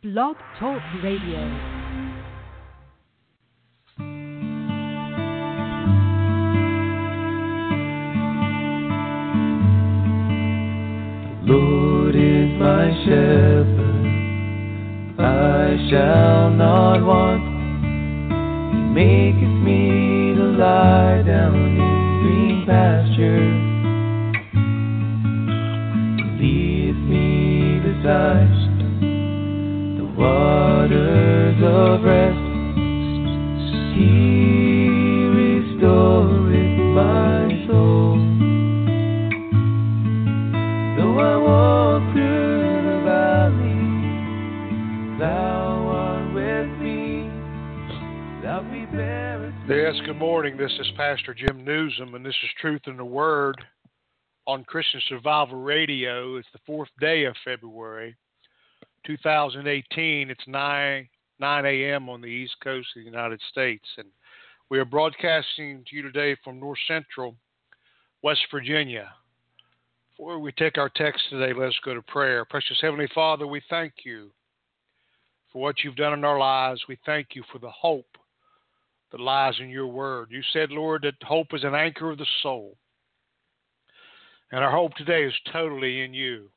[0.00, 1.77] Blog Talk Radio.
[50.08, 50.56] Good morning.
[50.56, 53.62] This is Pastor Jim Nuzum, and this is Truth in the Word
[54.46, 56.36] on Christian Survival Radio.
[56.36, 58.16] It's the fourth day of February
[59.04, 60.30] 2018.
[60.30, 61.08] It's 9,
[61.38, 62.08] 9 a.m.
[62.08, 64.08] on the East Coast of the United States, and
[64.70, 67.36] we are broadcasting to you today from North Central,
[68.22, 69.12] West Virginia.
[70.16, 72.46] Before we take our text today, let's go to prayer.
[72.46, 74.30] Precious Heavenly Father, we thank you
[75.52, 76.80] for what you've done in our lives.
[76.88, 78.06] We thank you for the hope
[79.10, 80.28] that lies in your word.
[80.30, 82.76] You said, Lord, that hope is an anchor of the soul.
[84.52, 86.50] And our hope today is totally in you,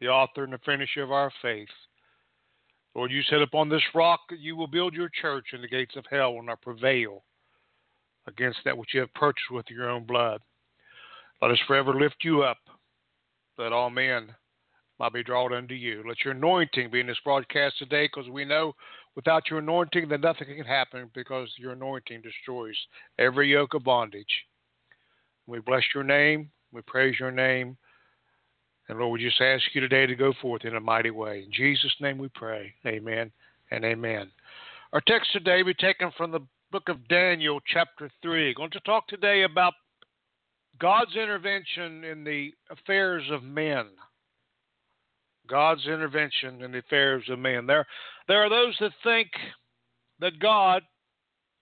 [0.00, 1.68] the author and the finisher of our faith.
[2.94, 5.96] Lord, you said upon this rock that you will build your church, and the gates
[5.96, 7.24] of hell will not prevail
[8.26, 10.40] against that which you have purchased with your own blood.
[11.42, 12.58] Let us forever lift you up,
[13.58, 14.34] that all men
[14.98, 16.02] might be drawn unto you.
[16.08, 18.74] Let your anointing be in this broadcast today, because we know
[19.16, 22.76] without your anointing then nothing can happen, because your anointing destroys
[23.18, 24.44] every yoke of bondage.
[25.46, 26.50] We bless your name.
[26.72, 27.76] We praise your name.
[28.88, 31.42] And Lord, we just ask you today to go forth in a mighty way.
[31.44, 32.72] In Jesus' name we pray.
[32.86, 33.32] Amen
[33.72, 34.30] and amen.
[34.92, 38.54] Our text today will be taken from the book of Daniel, chapter 3.
[38.54, 39.74] going to talk today about
[40.78, 43.86] God's intervention in the affairs of men.
[45.48, 47.66] God's intervention in the affairs of men.
[47.66, 47.86] There,
[48.28, 49.28] there are those that think
[50.20, 50.82] that God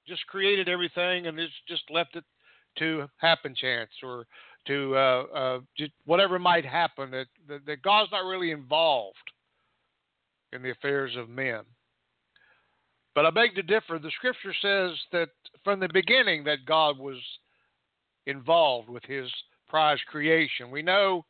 [0.06, 1.38] just created everything and
[1.68, 2.24] just left it
[2.78, 4.26] to happen chance or
[4.66, 7.10] to uh, uh, just whatever might happen.
[7.10, 9.16] That, that that God's not really involved
[10.52, 11.60] in the affairs of men.
[13.14, 13.98] But I beg to differ.
[13.98, 15.28] The Scripture says that
[15.62, 17.18] from the beginning that God was
[18.26, 19.30] involved with His
[19.68, 20.70] prize creation.
[20.70, 21.24] We know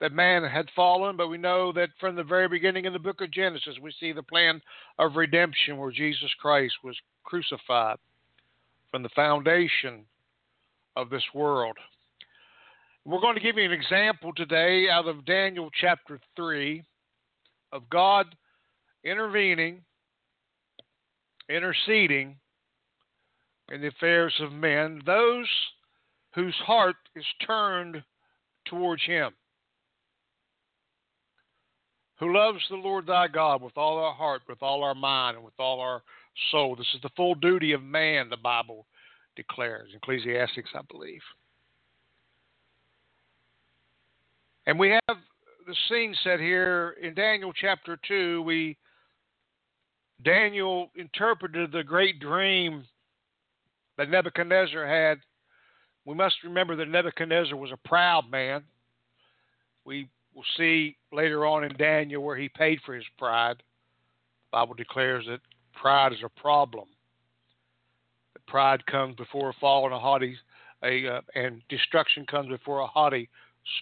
[0.00, 3.20] that man had fallen, but we know that from the very beginning in the book
[3.20, 4.60] of Genesis, we see the plan
[4.98, 7.96] of redemption where Jesus Christ was crucified
[8.90, 10.04] from the foundation
[10.96, 11.76] of this world.
[13.04, 16.82] We're going to give you an example today out of Daniel chapter 3
[17.72, 18.26] of God
[19.04, 19.82] intervening,
[21.48, 22.36] interceding
[23.72, 25.46] in the affairs of men, those
[26.34, 28.02] whose heart is turned
[28.66, 29.32] towards Him
[32.18, 35.44] who loves the Lord thy God with all our heart, with all our mind, and
[35.44, 36.02] with all our
[36.50, 36.76] soul.
[36.76, 38.86] This is the full duty of man, the Bible
[39.36, 39.90] declares.
[39.94, 41.20] Ecclesiastics, I believe.
[44.66, 45.16] And we have
[45.66, 48.42] the scene set here in Daniel chapter 2.
[48.42, 48.76] We
[50.24, 52.84] Daniel interpreted the great dream
[53.98, 55.18] that Nebuchadnezzar had.
[56.04, 58.64] We must remember that Nebuchadnezzar was a proud man.
[59.84, 63.56] We We'll see later on in Daniel where he paid for his pride.
[63.56, 65.40] The Bible declares that
[65.72, 66.84] pride is a problem.
[68.34, 70.36] That pride comes before a fall and a haughty,
[70.84, 73.30] a, uh, and destruction comes before a haughty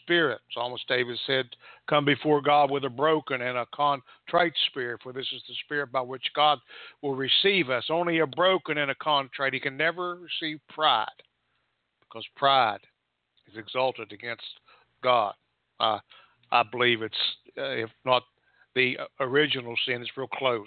[0.00, 0.38] spirit.
[0.52, 1.46] Psalmist David said,
[1.88, 5.90] Come before God with a broken and a contrite spirit, for this is the spirit
[5.90, 6.60] by which God
[7.02, 7.86] will receive us.
[7.90, 9.54] Only a broken and a contrite.
[9.54, 11.08] He can never receive pride,
[12.00, 12.80] because pride
[13.50, 14.44] is exalted against
[15.02, 15.34] God.
[15.80, 15.98] Uh,
[16.52, 17.14] I believe it's,
[17.58, 18.22] uh, if not
[18.74, 20.66] the original sin, it's real close.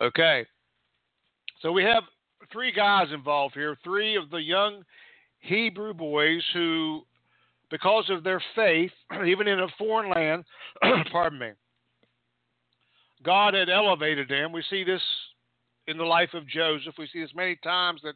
[0.00, 0.46] Okay.
[1.60, 2.04] So we have
[2.52, 4.84] three guys involved here, three of the young
[5.40, 7.02] Hebrew boys who,
[7.70, 8.92] because of their faith,
[9.26, 10.44] even in a foreign land,
[11.12, 11.50] pardon me,
[13.24, 14.52] God had elevated them.
[14.52, 15.02] We see this
[15.86, 16.94] in the life of Joseph.
[16.98, 18.14] We see this many times that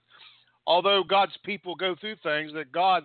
[0.67, 3.05] although God's people go through things, that God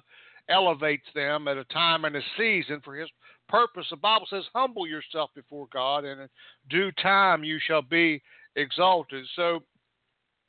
[0.49, 3.09] elevates them at a time and a season for his
[3.53, 3.85] purpose.
[3.91, 6.29] The Bible says, humble yourself before God, and in
[6.71, 8.19] due time you shall be
[8.55, 9.25] exalted.
[9.35, 9.61] So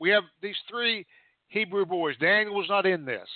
[0.00, 1.04] we have these three
[1.48, 2.16] Hebrew boys.
[2.18, 3.28] Daniel was not in this.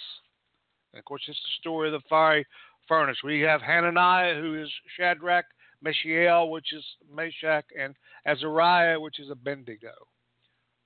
[0.93, 2.47] And of course, it's the story of the fiery
[2.88, 3.19] furnace.
[3.23, 5.44] We have Hananiah, who is Shadrach,
[5.82, 6.82] Mishael, which is
[7.15, 7.94] Meshach, and
[8.26, 9.93] Azariah, which is Abednego.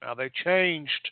[0.02, 1.10] Now they changed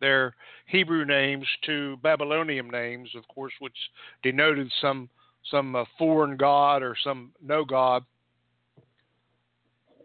[0.00, 0.34] their
[0.64, 3.76] Hebrew names to Babylonian names, of course, which
[4.22, 5.10] denoted some
[5.50, 8.04] some uh, foreign god or some no god,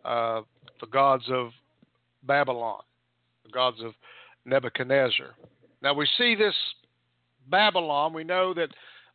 [0.04, 0.42] uh,
[0.82, 1.52] the gods of
[2.24, 2.82] Babylon,
[3.44, 3.94] the gods of
[4.46, 5.36] Nebuchadnezzar.
[5.82, 6.56] Now we see this
[7.50, 8.14] Babylon.
[8.14, 8.70] We know that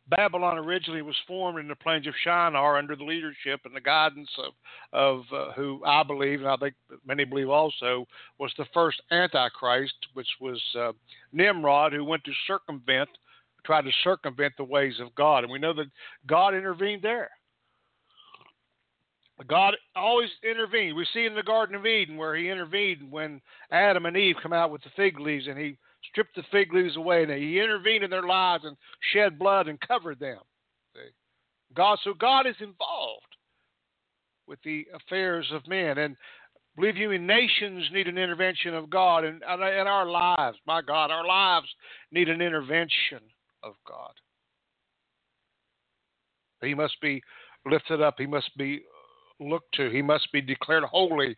[0.07, 4.29] Babylon originally was formed in the plains of Shinar under the leadership and the guidance
[4.37, 4.53] of,
[4.91, 6.73] of uh, who I believe, and I think
[7.05, 8.05] many believe also,
[8.37, 10.91] was the first Antichrist, which was uh,
[11.31, 13.09] Nimrod, who went to circumvent,
[13.65, 15.43] tried to circumvent the ways of God.
[15.43, 15.91] And we know that
[16.27, 17.29] God intervened there.
[19.47, 20.95] God always intervened.
[20.95, 23.41] We see in the Garden of Eden where he intervened when
[23.71, 25.77] Adam and Eve come out with the fig leaves and he
[26.09, 28.77] stripped the fig leaves away, and He intervened in their lives and
[29.13, 30.39] shed blood and covered them.
[31.73, 33.25] God, so God is involved
[34.45, 36.17] with the affairs of men, and
[36.75, 41.11] believe you, me, nations need an intervention of God, and in our lives, my God,
[41.11, 41.67] our lives
[42.11, 43.19] need an intervention
[43.63, 44.13] of God.
[46.61, 47.21] He must be
[47.65, 48.15] lifted up.
[48.17, 48.83] He must be
[49.39, 49.89] looked to.
[49.89, 51.35] He must be declared holy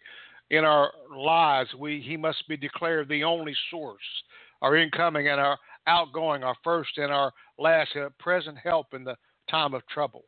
[0.50, 1.70] in our lives.
[1.78, 4.02] We, he must be declared the only source
[4.62, 9.16] our incoming and our outgoing, our first and our last, uh, present help in the
[9.50, 10.24] time of trouble.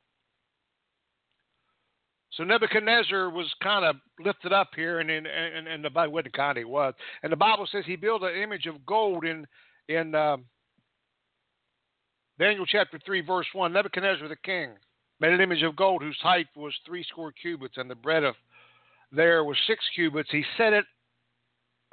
[2.32, 6.34] So Nebuchadnezzar was kind of lifted up here, and in and, and the Bible what
[6.34, 6.94] kind he was,
[7.24, 9.48] and the Bible says he built an image of gold in
[9.88, 10.44] in um,
[12.38, 13.74] Daniel chapter three verse one.
[13.74, 14.72] Nebuchadnezzar the king
[15.20, 18.36] made an image of gold whose height was three score cubits, and the breadth
[19.12, 20.30] there was six cubits.
[20.32, 20.86] He set it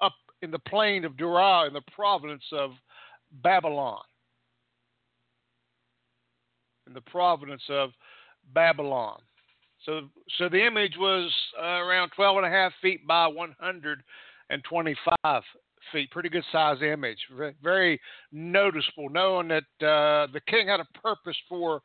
[0.00, 2.72] up in the plain of Dura in the province of
[3.42, 4.02] Babylon.
[6.86, 7.90] In the province of
[8.52, 9.20] Babylon.
[9.84, 10.02] So,
[10.38, 11.30] so the image was
[11.60, 15.42] uh, around 12 and a half feet by 125
[15.92, 16.10] feet.
[16.10, 17.18] Pretty good size image.
[17.62, 18.00] Very
[18.30, 21.80] noticeable, knowing that uh, the king had a purpose for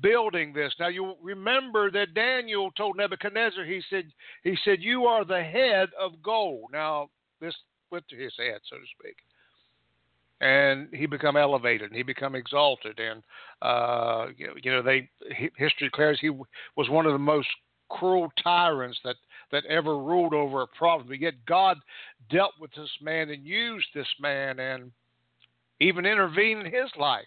[0.00, 0.72] building this.
[0.80, 4.04] Now you remember that Daniel told Nebuchadnezzar, he said,
[4.42, 6.70] he said, you are the head of gold.
[6.72, 7.10] Now
[7.40, 7.54] this
[7.90, 9.16] went to his head, so to speak.
[10.40, 13.22] And he become elevated, and he become exalted, and
[13.60, 15.08] uh, you know they
[15.56, 17.46] history declares he was one of the most
[17.92, 19.16] cruel tyrants that
[19.50, 21.08] that ever ruled over a province.
[21.08, 21.76] But yet God
[22.30, 24.90] dealt with this man and used this man, and
[25.80, 27.24] even intervened in his life.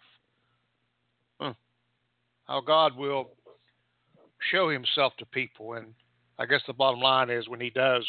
[1.40, 1.54] Huh.
[2.46, 3.30] How God will
[4.52, 5.94] show Himself to people, and
[6.40, 8.06] I guess the bottom line is when He does,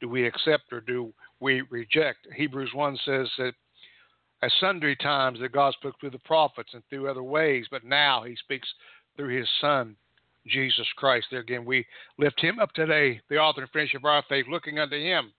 [0.00, 2.26] do we accept or do we reject?
[2.34, 3.52] Hebrews 1 says that
[4.42, 8.22] at sundry times that God spoke through the prophets and through other ways, but now
[8.22, 8.68] he speaks
[9.16, 9.96] through his Son,
[10.46, 11.26] Jesus Christ.
[11.30, 11.86] There again, we
[12.18, 15.32] lift him up today, the author and finisher of our faith, looking unto him.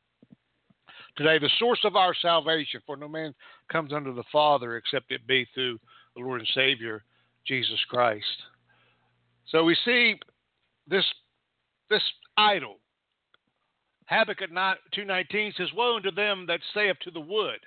[1.18, 3.34] Today, the source of our salvation, for no man
[3.72, 5.78] comes unto the Father except it be through
[6.16, 7.04] the Lord and Savior,
[7.46, 8.26] Jesus Christ.
[9.48, 10.16] So we see
[10.88, 11.06] this
[11.90, 12.04] this
[12.38, 12.78] idol
[14.12, 17.60] Habakkuk 2.19 says, Woe unto them that say to the wood,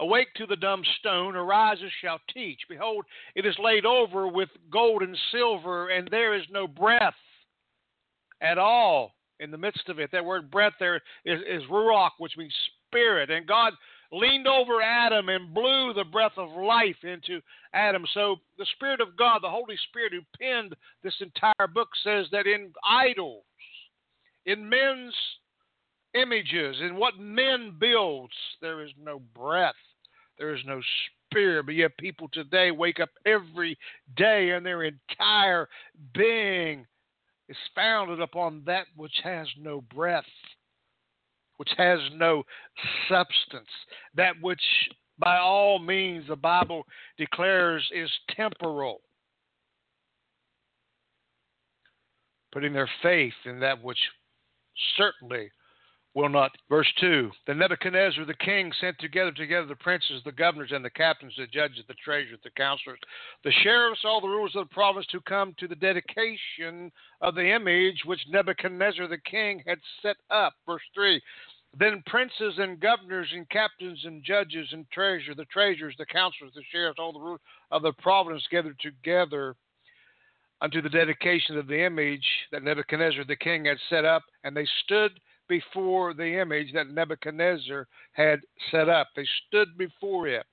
[0.00, 2.60] Awake to the dumb stone, arise and shall teach.
[2.68, 3.04] Behold,
[3.34, 7.14] it is laid over with gold and silver, and there is no breath
[8.40, 10.10] at all in the midst of it.
[10.12, 12.54] That word breath there is, is ruach, which means
[12.86, 13.30] spirit.
[13.30, 13.74] And God
[14.12, 17.40] leaned over Adam and blew the breath of life into
[17.74, 18.04] Adam.
[18.12, 22.46] So the Spirit of God, the Holy Spirit who penned this entire book, says that
[22.46, 23.44] in idols,
[24.46, 25.14] in men's
[26.14, 29.74] images, in what men builds, there is no breath,
[30.40, 30.80] there is no
[31.26, 31.66] spirit.
[31.66, 33.78] But yet, people today wake up every
[34.16, 35.68] day and their entire
[36.14, 36.86] being
[37.48, 40.24] is founded upon that which has no breath,
[41.58, 42.42] which has no
[43.08, 43.68] substance,
[44.14, 44.62] that which
[45.18, 46.84] by all means the Bible
[47.18, 49.02] declares is temporal.
[52.50, 53.98] Putting their faith in that which
[54.96, 55.50] certainly
[56.14, 56.52] will not.
[56.68, 60.90] Verse 2 Then Nebuchadnezzar the king sent together together the princes, the governors, and the
[60.90, 62.98] captains, the judges, the treasurers, the counselors,
[63.44, 66.90] the sheriffs, all the rulers of the province to come to the dedication
[67.20, 70.54] of the image which Nebuchadnezzar the king had set up.
[70.66, 71.20] Verse 3
[71.78, 76.64] then princes and governors and captains and judges and treasurers, the treasurers, the counselors, the
[76.72, 77.40] sheriffs, all the rulers
[77.70, 79.54] of the province gathered together
[80.60, 84.66] unto the dedication of the image that Nebuchadnezzar the king had set up, and they
[84.84, 85.12] stood
[85.50, 88.40] before the image that Nebuchadnezzar had
[88.70, 89.08] set up.
[89.14, 90.46] They stood before it.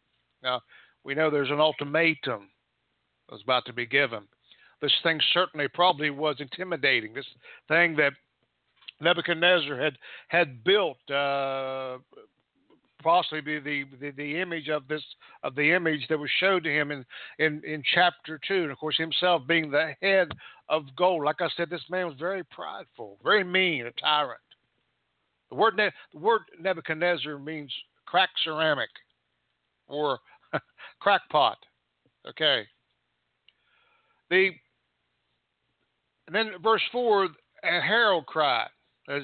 [0.44, 0.60] Now,
[1.06, 2.50] we know there's an ultimatum
[3.30, 4.24] that was about to be given.
[4.82, 7.14] this thing certainly probably was intimidating.
[7.14, 7.26] This
[7.68, 8.14] thing that
[9.00, 9.98] Nebuchadnezzar had
[10.30, 12.00] had built, uh,
[13.04, 15.04] possibly the, the the image of this
[15.44, 17.06] of the image that was showed to him in
[17.38, 20.30] in in chapter two, and of course himself being the head
[20.70, 21.24] of gold.
[21.24, 24.42] Like I said, this man was very prideful, very mean, a tyrant.
[25.50, 27.74] The word ne- the word Nebuchadnezzar means
[28.06, 28.90] crack ceramic
[29.88, 30.20] or
[31.00, 31.58] crackpot.
[32.28, 32.64] Okay.
[34.30, 34.52] The
[36.28, 37.26] and then verse four,
[37.64, 38.68] a herald cried,
[39.10, 39.24] as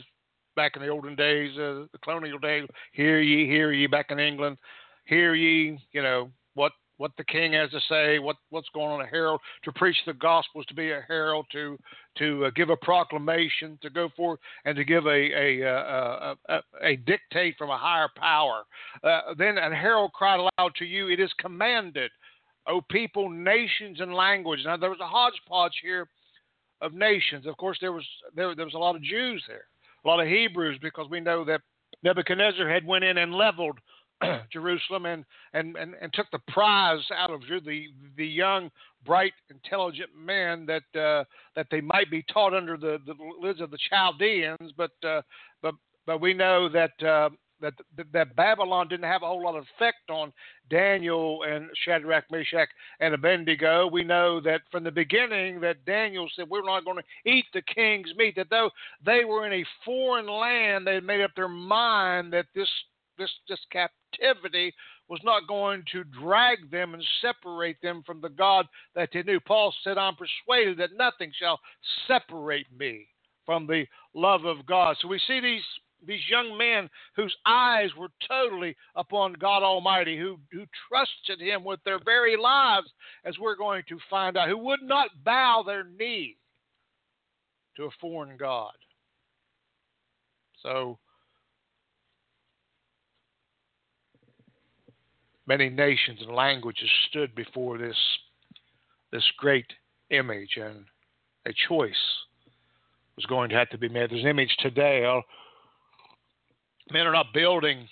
[0.56, 2.68] back in the olden days, uh, the colonial days.
[2.94, 4.58] Hear ye, hear ye, back in England.
[5.06, 6.72] Hear ye, you know what
[7.04, 9.02] what the king has to say, what what's going on.
[9.02, 11.78] A herald to preach the gospel is to be a herald, to
[12.18, 16.62] to uh, give a proclamation, to go forth and to give a a a, a,
[16.82, 18.64] a dictate from a higher power.
[19.04, 22.10] Uh, then a herald cried aloud to you, it is commanded,
[22.68, 24.66] O people, nations, and languages.
[24.66, 26.08] Now there was a hodgepodge here
[26.80, 27.46] of nations.
[27.46, 29.66] Of course, there was there, there was a lot of Jews there,
[30.06, 31.60] a lot of Hebrews, because we know that
[32.02, 33.78] Nebuchadnezzar had went in and leveled
[34.51, 37.88] Jerusalem and, and, and, and took the prize out of the
[38.18, 38.70] the young,
[39.06, 41.24] bright, intelligent men that uh,
[41.56, 45.22] that they might be taught under the, the lids of the Chaldeans, but uh,
[45.62, 45.75] but
[46.06, 47.30] but we know that uh,
[47.63, 47.74] that
[48.12, 50.32] that Babylon didn't have a whole lot of effect on
[50.70, 53.88] Daniel and Shadrach, Meshach, and Abednego.
[53.88, 57.62] We know that from the beginning that Daniel said we're not going to eat the
[57.74, 58.36] king's meat.
[58.36, 58.70] That though
[59.06, 62.70] they were in a foreign land, they made up their mind that this
[63.17, 64.74] this this captivity
[65.10, 68.65] was not going to drag them and separate them from the God
[68.96, 69.39] that they knew.
[69.39, 71.60] Paul said, I'm persuaded that nothing shall
[72.08, 73.08] separate me
[73.46, 74.96] from the love of God.
[75.01, 75.63] So we see these
[76.05, 81.79] these young men whose eyes were totally upon God Almighty, who, who trusted Him with
[81.86, 82.88] their very lives,
[83.24, 86.36] as we're going to find out, who would not bow their knee
[87.77, 88.74] to a foreign God.
[90.62, 90.98] So
[95.48, 97.98] many nations and languages stood before this
[99.12, 99.68] this great
[100.10, 100.86] image, and
[101.46, 101.94] a choice
[103.16, 104.10] was going to have to be made.
[104.10, 105.06] There's an image today.
[105.06, 105.22] Uh,
[106.92, 107.88] men are not building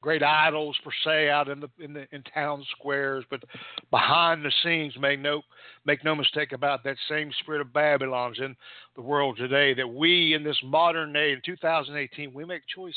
[0.00, 3.42] great idols per se out in the in the in town squares, but
[3.90, 5.42] behind the scenes, make no
[5.84, 8.56] make no mistake about that same spirit of Babylon's in
[8.96, 9.74] the world today.
[9.74, 12.96] That we in this modern day in 2018 we make choices.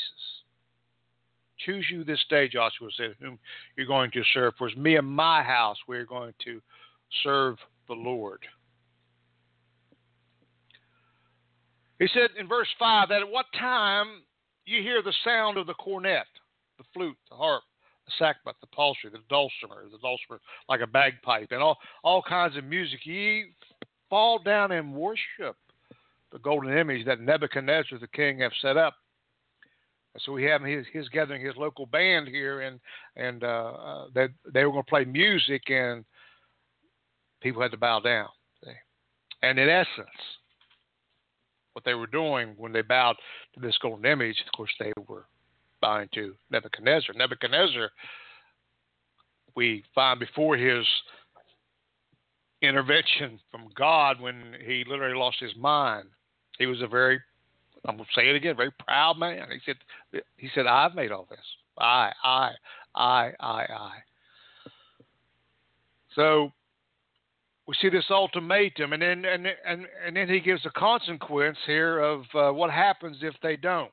[1.58, 3.38] Choose you this day, Joshua said, whom
[3.76, 4.54] you're going to serve.
[4.58, 6.60] For it's me and my house, we're going to
[7.22, 7.56] serve
[7.88, 8.40] the Lord.
[11.98, 14.22] He said in verse 5 that at what time
[14.66, 16.26] you hear the sound of the cornet,
[16.78, 17.62] the flute, the harp,
[18.06, 22.56] the sackbut, the psaltery, the dulcimer, the dulcimer like a bagpipe, and all, all kinds
[22.56, 23.46] of music, ye
[24.10, 25.56] fall down and worship
[26.32, 28.94] the golden image that Nebuchadnezzar the king have set up
[30.18, 32.78] so we have his, his gathering his local band here, and
[33.16, 36.04] and uh, uh, that they were going to play music, and
[37.40, 38.28] people had to bow down.
[38.64, 38.70] See?
[39.42, 40.08] And in essence,
[41.72, 43.16] what they were doing when they bowed
[43.54, 45.26] to this golden image, of course, they were
[45.80, 47.14] bowing to Nebuchadnezzar.
[47.14, 47.90] Nebuchadnezzar,
[49.56, 50.86] we find before his
[52.62, 56.06] intervention from God when he literally lost his mind.
[56.58, 57.20] He was a very
[57.86, 58.56] I'm gonna say it again.
[58.56, 59.46] Very proud man.
[59.50, 61.38] He said, he said, I've made all this.
[61.78, 62.50] I, I,
[62.94, 63.90] I, I, I.
[66.14, 66.52] So
[67.66, 71.98] we see this ultimatum, and then and and and then he gives a consequence here
[71.98, 73.90] of uh, what happens if they don't.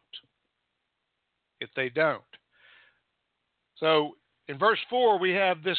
[1.60, 2.22] If they don't.
[3.78, 4.12] So
[4.48, 5.78] in verse four, we have this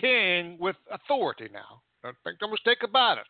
[0.00, 1.82] king with authority now.
[2.02, 3.24] Don't make no mistake about it.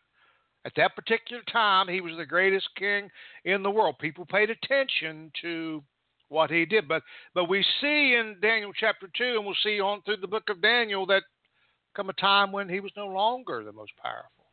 [0.63, 3.09] At that particular time, he was the greatest king
[3.45, 3.97] in the world.
[3.99, 5.83] People paid attention to
[6.29, 6.87] what he did.
[6.87, 7.03] But
[7.33, 10.61] but we see in Daniel chapter two, and we'll see on through the book of
[10.61, 11.23] Daniel that
[11.95, 14.45] come a time when he was no longer the most powerful.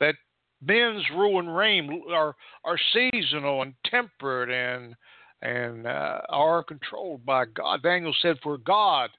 [0.00, 0.14] That
[0.62, 2.34] men's rule and reign are
[2.64, 4.94] are seasonal and tempered and
[5.42, 7.82] and uh, are controlled by God.
[7.82, 9.10] Daniel said, "For God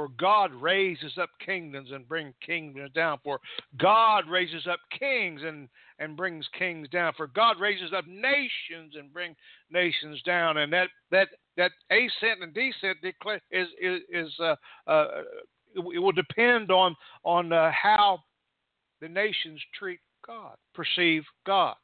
[0.00, 3.18] for God raises up kingdoms and brings kingdoms down.
[3.22, 3.38] For
[3.78, 7.12] God raises up kings and, and brings kings down.
[7.18, 9.36] For God raises up nations and brings
[9.70, 10.56] nations down.
[10.56, 11.28] And that that
[11.58, 12.96] that ascent and descent
[13.50, 15.06] is is, is uh, uh,
[15.74, 18.20] it will depend on on uh, how
[19.02, 21.74] the nations treat God, perceive God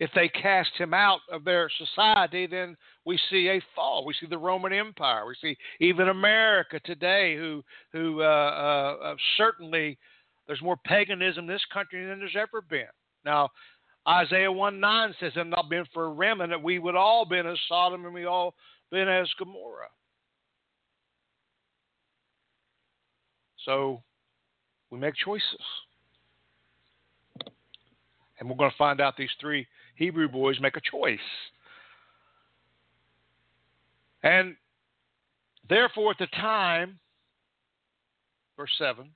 [0.00, 4.04] if they cast him out of their society, then we see a fall.
[4.04, 5.26] We see the Roman Empire.
[5.26, 7.62] We see even America today, who
[7.92, 9.98] who uh, uh, uh certainly
[10.46, 12.86] There's more paganism in this country than there's ever been.
[13.24, 13.50] Now,
[14.08, 17.58] Isaiah 1 9 says, If not been for a remnant, we would all been as
[17.68, 18.54] Sodom and we all
[18.90, 19.88] been as Gomorrah.
[23.64, 24.02] So
[24.90, 25.44] we make choices.
[28.38, 29.66] And we're going to find out these three
[29.96, 31.18] Hebrew boys make a choice.
[34.22, 34.56] And
[35.68, 36.98] therefore, at the time,
[38.56, 39.10] verse 7,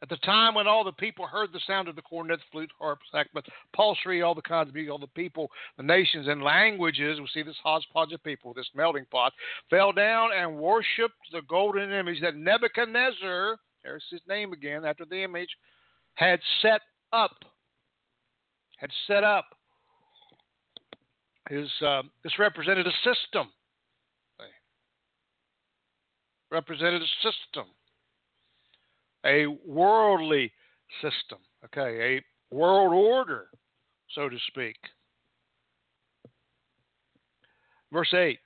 [0.00, 3.00] at the time when all the people heard the sound of the cornet, flute, harp,
[3.12, 3.42] sackbut,
[3.74, 7.42] psaltery, all the kinds of music, all the people, the nations, and languages, we see
[7.42, 9.32] this hodgepodge of people, this melting pot,
[9.70, 15.22] fell down and worshipped the golden image that Nebuchadnezzar, there's his name again, after the
[15.22, 15.50] image,
[16.14, 17.44] had set up.
[18.78, 19.46] Had set up.
[21.48, 23.48] His, uh, this represented a system.
[26.50, 27.66] Represented a system
[29.24, 30.52] a worldly
[31.02, 32.16] system, okay,
[32.50, 33.48] a world order,
[34.14, 34.76] so to speak.
[37.92, 38.38] Verse 8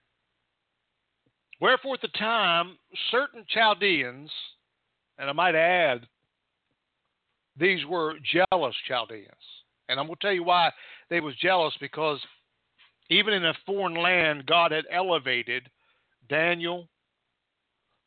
[1.60, 2.76] Wherefore at the time
[3.10, 4.30] certain Chaldeans,
[5.18, 6.06] and I might add,
[7.56, 9.28] these were jealous Chaldeans.
[9.88, 10.70] And I'm going to tell you why
[11.10, 12.18] they was jealous because
[13.10, 15.68] even in a foreign land, God had elevated
[16.28, 16.88] Daniel,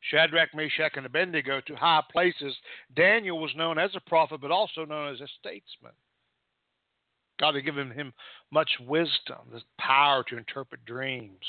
[0.00, 2.54] Shadrach, Meshach, and Abednego to high places.
[2.94, 5.92] Daniel was known as a prophet, but also known as a statesman.
[7.38, 8.12] God had given him
[8.50, 11.44] much wisdom, the power to interpret dreams.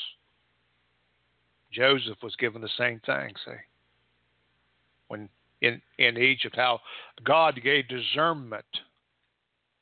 [1.72, 3.52] Joseph was given the same thing, see.
[5.08, 5.30] When
[5.62, 6.82] in, in Egypt, how
[7.24, 8.66] God gave discernment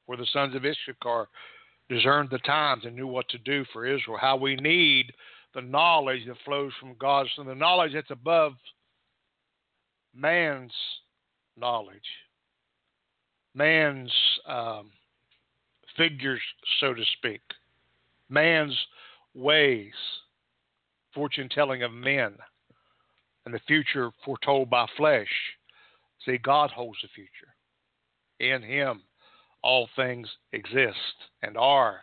[0.06, 1.28] for the sons of Issachar,
[1.90, 5.12] discerned the times and knew what to do for Israel, how we need
[5.54, 8.54] the knowledge that flows from God, so the knowledge that's above
[10.14, 10.74] man's
[11.58, 11.98] knowledge,
[13.54, 14.12] man's
[14.48, 14.92] um,
[15.96, 16.42] figures,
[16.80, 17.42] so to speak,
[18.30, 18.78] man's
[19.34, 19.94] ways,
[21.14, 22.34] fortune telling of men,
[23.46, 25.30] and the future foretold by flesh.
[26.26, 27.54] See, God holds the future.
[28.40, 29.04] In Him,
[29.66, 30.96] all things exist
[31.42, 32.00] and are.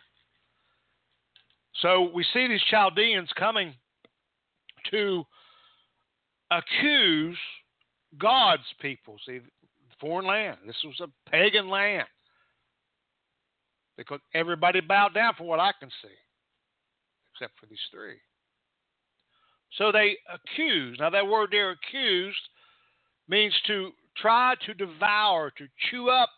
[1.81, 3.73] So we see these Chaldeans coming
[4.91, 5.23] to
[6.51, 7.37] accuse
[8.19, 9.15] God's people.
[9.25, 9.39] See,
[10.01, 10.57] foreign land.
[10.67, 12.05] This was a pagan land.
[13.97, 16.15] Because everybody bowed down from what I can see,
[17.31, 18.17] except for these three.
[19.77, 20.97] So they accuse.
[20.99, 22.37] Now, that word there, accused,
[23.29, 26.29] means to try to devour, to chew up.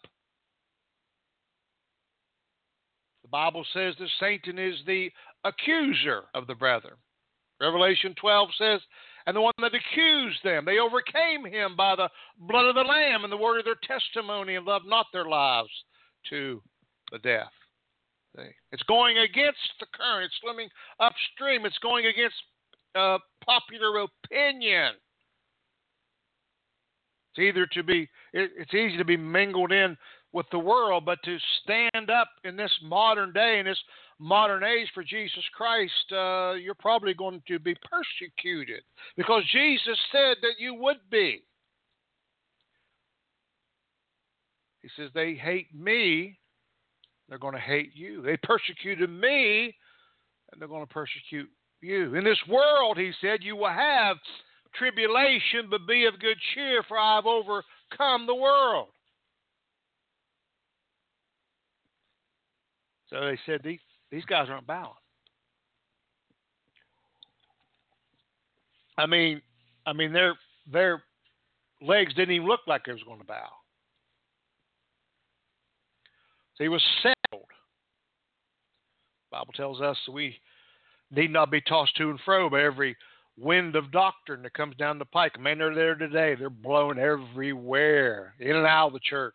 [3.26, 5.10] The Bible says that Satan is the
[5.44, 6.94] accuser of the brethren.
[7.60, 8.82] Revelation 12 says
[9.26, 10.64] and the one that accused them.
[10.64, 12.08] They overcame him by the
[12.38, 15.72] blood of the Lamb and the word of their testimony and loved not their lives
[16.30, 16.62] to
[17.12, 17.52] the death.
[18.72, 20.26] It's going against the current.
[20.26, 21.66] It's swimming upstream.
[21.66, 22.36] It's going against
[22.94, 24.92] uh, popular opinion.
[27.32, 29.98] It's either to be, it, it's easy to be mingled in
[30.36, 33.80] with the world, but to stand up in this modern day, in this
[34.20, 38.84] modern age for Jesus Christ, uh, you're probably going to be persecuted
[39.16, 41.42] because Jesus said that you would be.
[44.82, 46.38] He says, They hate me,
[47.30, 48.22] they're going to hate you.
[48.22, 49.74] They persecuted me,
[50.52, 51.50] and they're going to persecute
[51.82, 52.14] you.
[52.14, 54.18] In this world, he said, you will have
[54.76, 58.90] tribulation, but be of good cheer, for I have overcome the world.
[63.16, 63.80] So they said, These
[64.12, 64.92] these guys aren't bowing.
[68.98, 69.42] I mean,
[69.86, 70.36] I mean their
[70.72, 71.04] their
[71.82, 73.48] legs didn't even look like they was going to bow.
[76.56, 77.48] So he was settled.
[79.32, 80.36] Bible tells us we
[81.12, 82.96] need not be tossed to and fro by every
[83.38, 85.40] wind of doctrine that comes down the pike.
[85.40, 86.36] Man, they're there today.
[86.36, 89.34] They're blowing everywhere, in and out of the church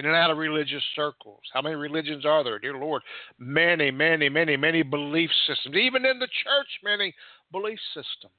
[0.00, 1.40] in and out of religious circles.
[1.52, 3.02] How many religions are there, dear Lord?
[3.38, 5.76] Many, many, many, many belief systems.
[5.76, 7.14] Even in the church, many
[7.52, 8.32] belief systems.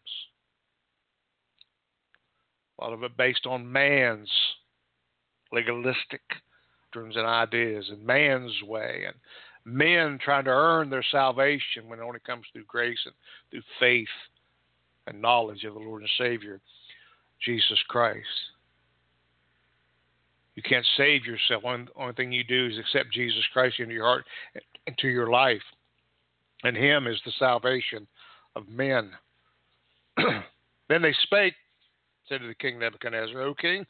[2.80, 4.30] A lot of it based on man's
[5.52, 6.22] legalistic
[6.92, 9.16] doctrines and ideas and man's way and
[9.64, 13.14] men trying to earn their salvation when it only comes through grace and
[13.50, 14.08] through faith
[15.08, 16.60] and knowledge of the Lord and Savior,
[17.44, 18.28] Jesus Christ.
[20.62, 21.64] You can't save yourself.
[21.64, 24.26] One only thing you do is accept Jesus Christ into your heart,
[24.86, 25.62] into your life,
[26.64, 28.06] and Him is the salvation
[28.56, 29.10] of men.
[30.18, 31.56] then they spake,
[32.30, 33.88] said to the king Nebuchadnezzar, O king,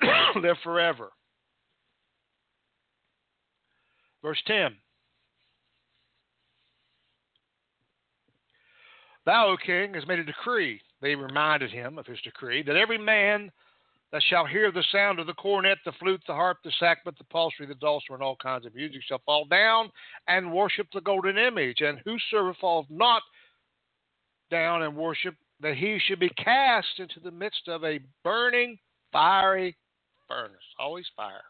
[0.36, 1.10] live forever.
[4.22, 4.76] Verse 10
[9.26, 10.80] Thou, O king, hast made a decree.
[11.02, 13.50] They reminded him of his decree that every man
[14.14, 17.24] that shall hear the sound of the cornet, the flute, the harp, the sackbut, the
[17.32, 19.90] psaltery, the dulcimer, and all kinds of music shall fall down
[20.28, 21.80] and worship the golden image.
[21.80, 23.22] And whosoever falls not
[24.52, 28.78] down and worship, that he should be cast into the midst of a burning,
[29.10, 29.76] fiery
[30.28, 30.54] furnace.
[30.78, 31.42] Always fire.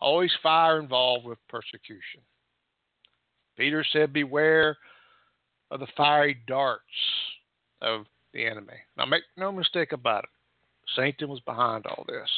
[0.00, 2.22] Always fire involved with persecution.
[3.58, 4.78] Peter said, Beware
[5.70, 6.80] of the fiery darts
[7.82, 8.78] of the enemy.
[8.96, 10.30] Now, make no mistake about it.
[10.96, 12.28] Satan was behind all this.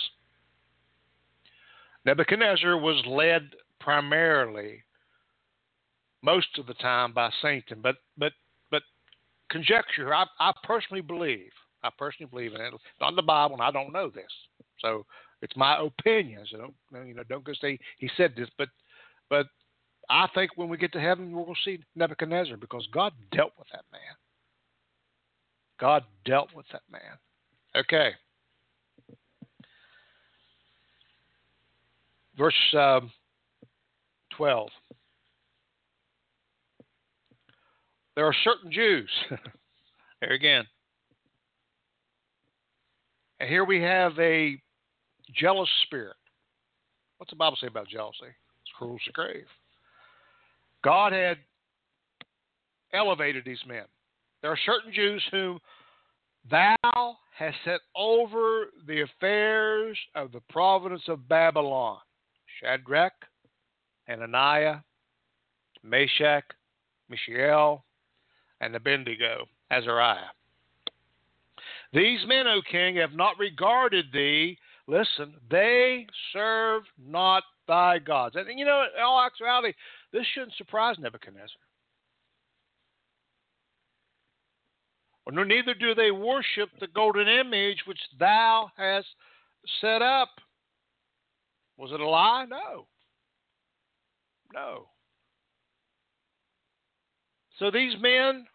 [2.04, 4.82] Nebuchadnezzar was led primarily,
[6.22, 8.32] most of the time, by Satan, but but
[8.70, 8.82] but
[9.50, 10.14] conjecture.
[10.14, 11.50] I, I personally believe.
[11.82, 12.72] I personally believe in it.
[13.00, 14.30] not in the Bible, and I don't know this,
[14.80, 15.04] so
[15.42, 16.44] it's my opinion.
[16.50, 17.24] So don't you know?
[17.28, 18.68] Don't go say he said this, but
[19.28, 19.46] but
[20.08, 23.84] I think when we get to heaven, we'll see Nebuchadnezzar because God dealt with that
[23.92, 24.00] man.
[25.78, 27.18] God dealt with that man.
[27.76, 28.12] Okay.
[32.36, 33.10] Verse um,
[34.36, 34.68] 12.
[38.14, 39.10] There are certain Jews.
[40.20, 40.64] there again.
[43.40, 44.60] And here we have a
[45.34, 46.16] jealous spirit.
[47.18, 48.16] What's the Bible say about jealousy?
[48.22, 49.46] It's cruel as the grave.
[50.82, 51.38] God had
[52.92, 53.84] elevated these men.
[54.42, 55.58] There are certain Jews whom
[56.50, 61.98] thou hast set over the affairs of the province of Babylon
[62.60, 63.12] Shadrach,
[64.04, 64.76] Hananiah,
[65.82, 66.44] Meshach,
[67.08, 67.84] Mishael,
[68.60, 70.30] and Abednego, Azariah.
[71.92, 74.58] These men, O king, have not regarded thee.
[74.86, 78.36] Listen, they serve not thy gods.
[78.36, 79.72] And you know, in all actuality,
[80.12, 81.48] this shouldn't surprise Nebuchadnezzar.
[85.30, 89.08] Nor neither do they worship the golden image which thou hast
[89.80, 90.28] set up.
[91.76, 92.46] Was it a lie?
[92.48, 92.86] No.
[94.52, 94.88] No.
[97.58, 98.46] So these men,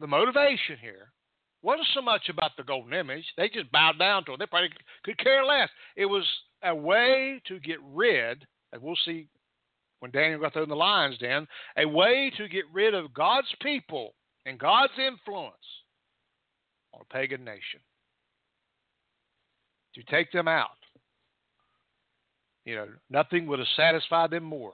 [0.00, 1.12] the motivation here
[1.62, 3.24] wasn't so much about the golden image.
[3.36, 4.38] They just bowed down to it.
[4.38, 4.70] They probably
[5.04, 5.68] could care less.
[5.96, 6.24] It was
[6.62, 9.28] a way to get rid, and we'll see
[10.00, 11.46] when Daniel got thrown in the lion's den,
[11.78, 15.54] a way to get rid of God's people and God's influence
[16.92, 17.80] on a pagan nation.
[19.94, 20.83] To take them out.
[22.64, 24.72] You know, nothing would have satisfied them more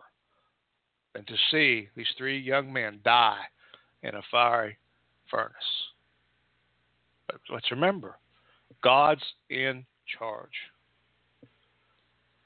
[1.15, 3.43] than to see these three young men die
[4.03, 4.77] in a fiery
[5.31, 5.55] furnace.
[7.27, 8.17] But let's remember,
[8.83, 9.85] God's in
[10.19, 10.49] charge.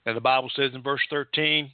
[0.07, 1.71] And the Bible says in verse 13,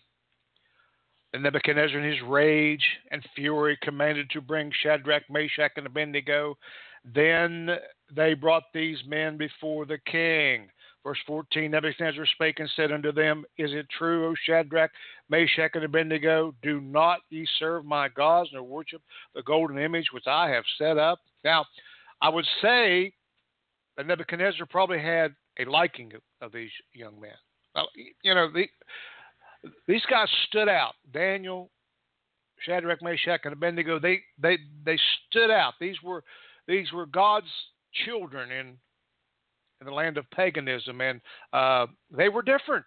[1.33, 6.59] and Nebuchadnezzar, in his rage and fury, commanded to bring Shadrach, Meshach, and Abednego.
[7.05, 7.71] Then
[8.15, 10.69] they brought these men before the king.
[11.03, 14.91] Verse 14 Nebuchadnezzar spake and said unto them, Is it true, O Shadrach,
[15.31, 16.55] Meshach, and Abednego?
[16.63, 19.01] Do not ye serve my gods, nor worship
[19.35, 21.19] the golden image which I have set up?
[21.43, 21.65] Now,
[22.21, 23.13] I would say
[23.97, 27.33] that Nebuchadnezzar probably had a liking of these young men.
[28.23, 28.67] You know, the,
[29.87, 30.95] these guys stood out.
[31.13, 31.71] Daniel,
[32.61, 33.99] Shadrach, Meshach, and Abednego.
[33.99, 35.75] They they they stood out.
[35.81, 36.25] These were
[36.67, 37.51] these were God's
[38.05, 38.77] children in
[39.81, 41.21] in the land of paganism, and
[41.53, 42.87] uh, they were different.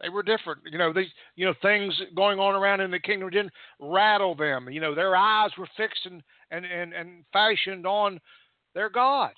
[0.00, 0.60] They were different.
[0.70, 4.68] You know, these you know things going on around in the kingdom didn't rattle them.
[4.70, 8.20] You know, their eyes were fixed and and and, and fashioned on
[8.74, 9.32] their God.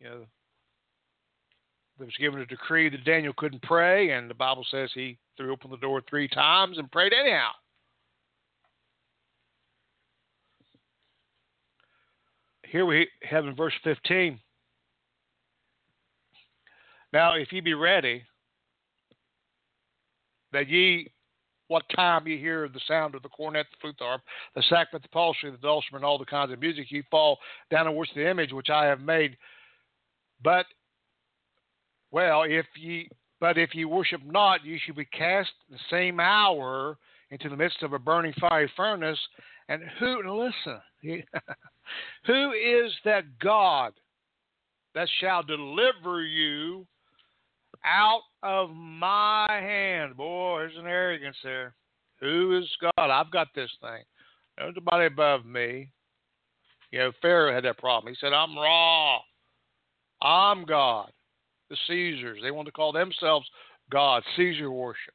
[0.00, 0.26] You know,
[1.98, 5.52] there was given a decree that Daniel couldn't pray, and the Bible says he threw
[5.52, 7.50] open the door three times and prayed anyhow.
[12.70, 14.38] Here we have in verse 15.
[17.12, 18.22] Now, if ye be ready,
[20.52, 21.10] that ye,
[21.68, 24.20] what time ye hear the sound of the cornet, the flute, the harp,
[24.54, 27.38] the sackbut, the psaltery, the dulcimer, and all the kinds of music, ye fall
[27.70, 29.36] down and worship the image which I have made.
[30.42, 30.66] But
[32.10, 33.08] well, if ye
[33.40, 36.98] but if ye worship not, ye shall be cast the same hour
[37.30, 39.18] into the midst of a burning fiery furnace.
[39.68, 40.80] And who listen,
[42.26, 43.92] who is that God
[44.94, 46.86] that shall deliver you
[47.84, 50.16] out of my hand?
[50.16, 51.74] Boy, there's an arrogance there.
[52.20, 53.10] Who is God?
[53.10, 54.02] I've got this thing.
[54.56, 55.90] There's nobody above me.
[56.90, 58.12] You know, Pharaoh had that problem.
[58.12, 59.18] He said, I'm Ra.
[60.22, 61.10] I'm God.
[61.70, 63.46] The Caesars, they want to call themselves
[63.90, 65.14] God, Caesar worship.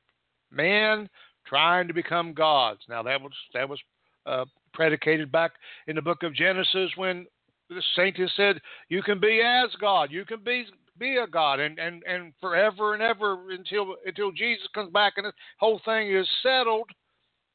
[0.51, 1.09] Man
[1.45, 2.79] trying to become gods.
[2.87, 3.79] Now that was that was
[4.25, 5.53] uh, predicated back
[5.87, 7.25] in the book of Genesis when
[7.69, 10.11] the saints said, "You can be as God.
[10.11, 10.65] You can be
[10.97, 15.25] be a God, and and and forever and ever until until Jesus comes back and
[15.25, 16.89] the whole thing is settled.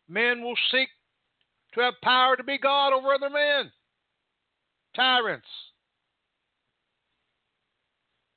[0.09, 0.89] Men will seek
[1.75, 3.71] to have power to be God over other men,
[4.95, 5.49] tyrants."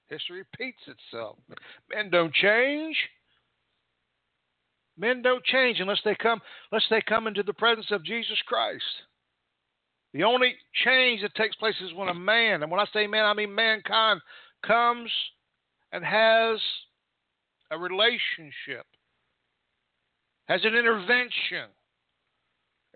[0.10, 1.38] History repeats itself.
[1.90, 2.98] Men don't change.
[4.98, 8.84] Men don't change unless they come unless they come into the presence of Jesus Christ.
[10.14, 13.26] The only change that takes place is when a man, and when I say man,
[13.26, 14.20] I mean mankind,
[14.66, 15.10] comes
[15.94, 16.60] and has
[17.72, 18.86] a relationship,
[20.48, 21.70] has an intervention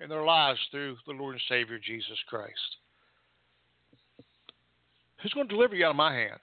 [0.01, 2.51] in their lives through the Lord and Savior Jesus Christ.
[5.21, 6.41] Who's going to deliver you out of my hands?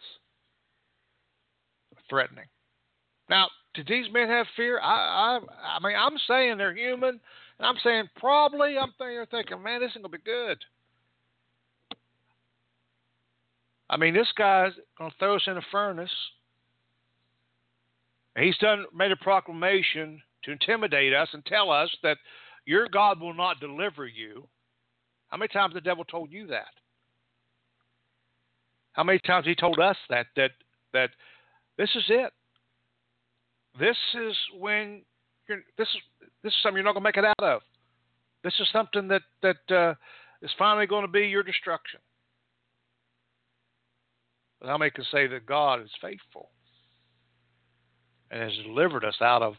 [2.13, 2.45] threatening.
[3.31, 4.79] Now, did these men have fear?
[4.81, 5.41] I, I,
[5.77, 7.21] I mean, I'm saying they're human,
[7.59, 8.77] and I'm saying probably.
[8.79, 10.59] I'm thinking, thinking, man, this is gonna be good.
[13.89, 16.11] I mean, this guy's gonna throw us in a furnace.
[18.37, 22.17] He's done made a proclamation to intimidate us and tell us that
[22.65, 24.49] your God will not deliver you.
[25.29, 26.73] How many times the devil told you that?
[28.93, 30.51] How many times he told us that that
[30.93, 31.11] that
[31.79, 32.33] this is it.
[33.79, 35.03] This is when
[35.49, 37.63] you're, this is this is something you're not going to make it out of.
[38.45, 39.95] This is something that that uh,
[40.43, 42.01] is finally going to be your destruction.
[44.61, 46.51] But how many can say that God is faithful
[48.31, 49.55] and has delivered us out of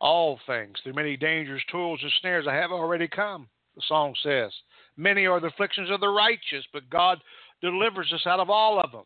[0.00, 2.46] all things through many dangers, toils, and snares?
[2.48, 3.48] I have already come.
[3.74, 4.52] The song says,
[4.96, 7.20] "Many are the afflictions of the righteous, but God
[7.60, 9.04] delivers us out of all of them."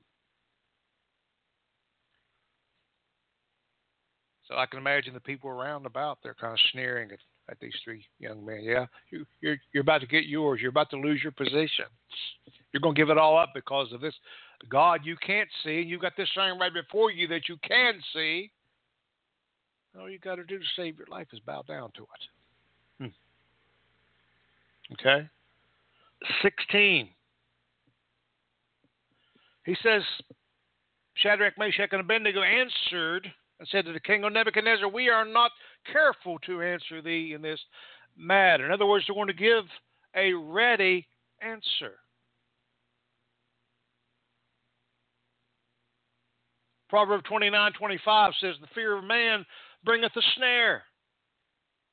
[4.49, 7.19] So I can imagine the people around about they're kind of sneering at,
[7.51, 8.61] at these three young men.
[8.63, 10.61] Yeah, you, you're you're about to get yours.
[10.61, 11.85] You're about to lose your position.
[12.73, 14.15] You're going to give it all up because of this
[14.71, 17.95] God you can't see, and you've got this thing right before you that you can
[18.15, 18.51] see.
[19.99, 23.09] All you got to do to save your life is bow down to it.
[24.91, 24.95] Hmm.
[24.95, 25.29] Okay.
[26.43, 27.09] 16.
[29.65, 30.03] He says,
[31.15, 35.51] Shadrach, Meshach, and Abednego answered and said to the king of Nebuchadnezzar, We are not
[35.93, 37.61] careful to answer thee in this
[38.17, 38.65] matter.
[38.65, 39.65] In other words, they're going to give
[40.15, 41.07] a ready
[41.41, 41.99] answer.
[46.89, 49.45] Proverb 29 25 says, The fear of man
[49.85, 50.83] bringeth a snare.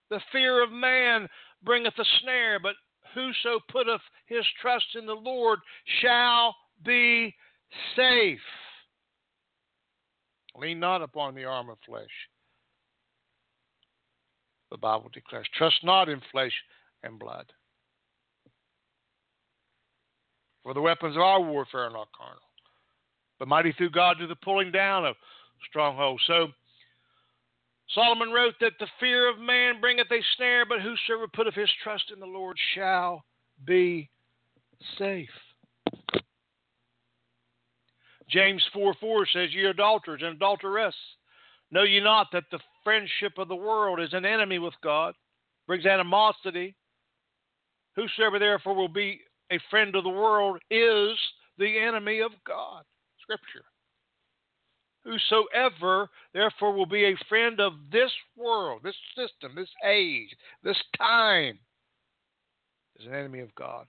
[0.10, 1.28] The fear of man
[1.64, 2.76] bringeth a snare, but
[3.14, 5.60] whoso putteth his trust in the Lord
[6.02, 7.34] shall be
[7.96, 8.40] safe.
[10.58, 12.06] Lean not upon the arm of flesh.
[14.72, 16.54] The Bible declares, trust not in flesh
[17.04, 17.46] and blood.
[20.64, 22.42] For the weapons of our warfare are not carnal,
[23.38, 25.16] but mighty through God to the pulling down of
[25.70, 26.24] strongholds.
[26.26, 26.48] So
[27.94, 32.12] Solomon wrote that the fear of man bringeth a snare, but whosoever putteth his trust
[32.12, 33.24] in the Lord shall
[33.66, 34.10] be
[34.98, 35.30] safe.
[38.30, 40.96] James 4 4 says, Ye adulterers and adulteress,
[41.72, 45.14] know ye not that the friendship of the world is an enemy with God,
[45.68, 46.76] brings animosity.
[47.96, 51.18] Whosoever therefore will be a friend of the world is
[51.58, 52.84] the enemy of God.
[53.22, 53.66] Scripture.
[55.04, 61.60] Whosoever therefore will be a friend of this world, this system, this age, this time,
[63.00, 63.86] is an enemy of God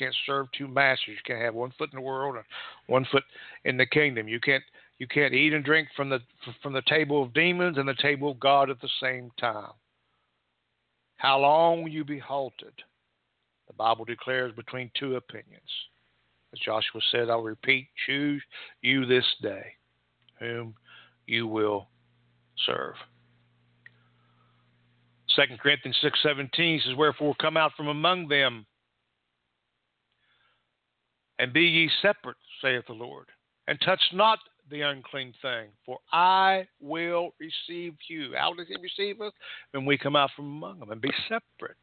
[0.00, 1.16] can't serve two masters.
[1.16, 2.44] You can't have one foot in the world and
[2.86, 3.24] one foot
[3.64, 4.28] in the kingdom.
[4.28, 4.64] You can't
[4.98, 6.20] you can't eat and drink from the
[6.62, 9.72] from the table of demons and the table of God at the same time.
[11.16, 12.72] How long will you be halted?
[13.66, 15.60] The Bible declares between two opinions.
[16.52, 18.42] As Joshua said, I'll repeat, choose
[18.82, 19.74] you this day
[20.38, 20.74] whom
[21.26, 21.88] you will
[22.66, 22.94] serve.
[25.36, 28.66] 2 Corinthians 6:17 says, Wherefore come out from among them
[31.40, 33.26] and be ye separate, saith the Lord,
[33.66, 34.38] and touch not
[34.70, 38.34] the unclean thing, for I will receive you.
[38.36, 39.32] How does he receive us?
[39.72, 41.78] When we come out from among them and be separate.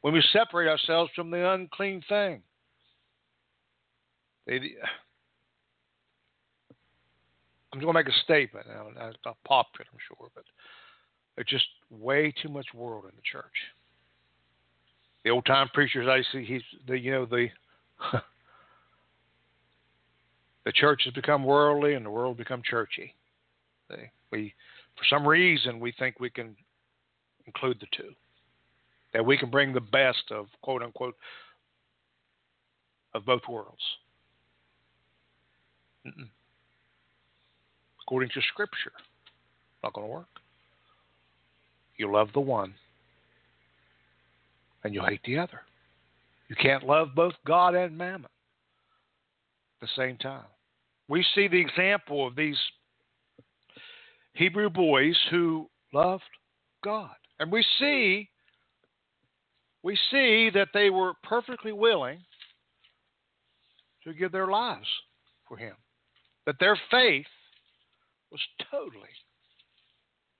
[0.00, 2.42] When we separate ourselves from the unclean thing.
[7.70, 8.66] I'm going to make a statement.
[8.66, 10.44] Now, it's not popular, I'm sure, but
[11.36, 13.44] there's just way too much world in the church.
[15.24, 17.48] The old time preachers I see he's the you know the
[20.68, 23.14] the church has become worldly and the world become churchy.
[24.30, 24.52] We
[24.98, 26.54] for some reason we think we can
[27.46, 28.10] include the two.
[29.14, 31.14] That we can bring the best of quote unquote
[33.14, 33.80] of both worlds.
[36.06, 36.28] Mm-mm.
[38.02, 38.92] According to Scripture,
[39.82, 40.26] not going to work.
[41.96, 42.74] You love the one,
[44.84, 45.62] and you hate the other.
[46.50, 48.28] You can't love both God and mammon
[49.80, 50.44] at the same time.
[51.08, 52.58] We see the example of these
[54.34, 56.22] Hebrew boys who loved
[56.84, 57.14] God.
[57.40, 58.28] And we see
[59.82, 62.20] we see that they were perfectly willing
[64.04, 64.86] to give their lives
[65.46, 65.74] for him.
[66.46, 67.26] That their faith
[68.30, 68.40] was
[68.70, 69.08] totally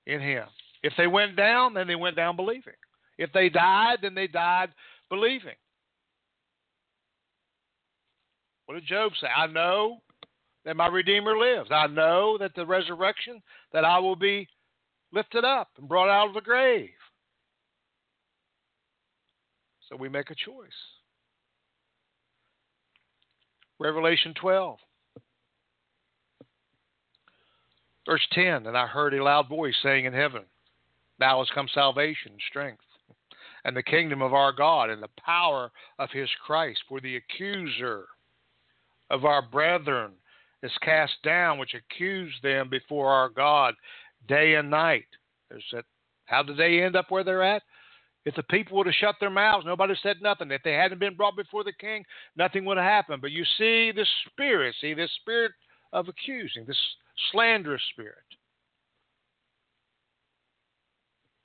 [0.05, 0.45] in him.
[0.83, 2.73] If they went down, then they went down believing.
[3.17, 4.69] If they died, then they died
[5.09, 5.55] believing.
[8.65, 9.27] What did Job say?
[9.35, 10.01] I know
[10.65, 11.69] that my Redeemer lives.
[11.71, 13.41] I know that the resurrection,
[13.73, 14.47] that I will be
[15.11, 16.89] lifted up and brought out of the grave.
[19.89, 20.69] So we make a choice.
[23.79, 24.77] Revelation 12.
[28.05, 30.43] Verse 10 And I heard a loud voice saying in heaven,
[31.19, 32.83] Now has come salvation strength,
[33.63, 36.79] and the kingdom of our God, and the power of his Christ.
[36.87, 38.05] For the accuser
[39.09, 40.11] of our brethren
[40.63, 43.73] is cast down, which accused them before our God
[44.27, 45.05] day and night.
[45.49, 45.85] There's that.
[46.25, 47.63] How did they end up where they're at?
[48.25, 50.51] If the people would have shut their mouths, nobody said nothing.
[50.51, 52.03] If they hadn't been brought before the king,
[52.35, 53.21] nothing would have happened.
[53.21, 55.53] But you see the spirit, see this spirit
[55.93, 56.77] of accusing, this
[57.31, 58.17] slanderous spirit.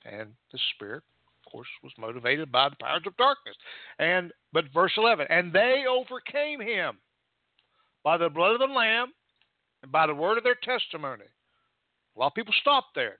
[0.04, 1.02] And the spirit,
[1.46, 3.56] of course, was motivated by the powers of darkness.
[3.98, 6.98] And but verse eleven, and they overcame him
[8.04, 9.08] by the blood of the Lamb
[9.82, 11.24] and by the word of their testimony.
[12.14, 13.18] A lot of people stop there.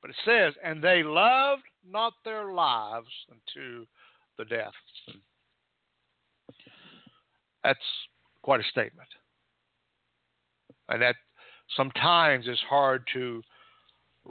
[0.00, 3.86] But it says, and they loved not their lives unto
[4.36, 4.72] the death.
[7.64, 7.78] That's
[8.42, 9.08] quite a statement.
[10.88, 11.14] And that
[11.76, 13.42] sometimes is hard to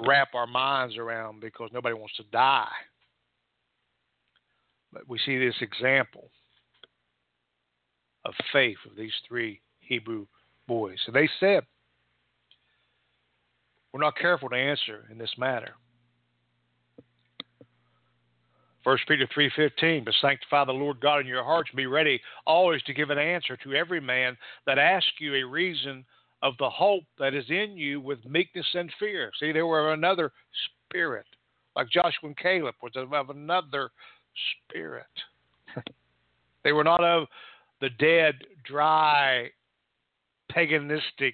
[0.05, 2.67] wrap our minds around because nobody wants to die.
[4.91, 6.29] But we see this example
[8.25, 9.61] of faith of these three
[9.91, 10.25] Hebrew
[10.69, 10.97] boys.
[11.05, 11.63] So they said,
[13.91, 15.73] We're not careful to answer in this matter.
[18.83, 22.93] 1 Peter 3:15 but sanctify the Lord God in your hearts be ready always to
[22.93, 26.05] give an answer to every man that asks you a reason
[26.41, 29.29] of the hope that is in you with meekness and fear.
[29.39, 30.31] See, they were another
[30.89, 31.27] spirit,
[31.75, 33.91] like Joshua and Caleb was of another
[34.69, 35.05] spirit.
[36.63, 37.27] they were not of
[37.81, 39.51] the dead, dry,
[40.55, 41.33] paganistic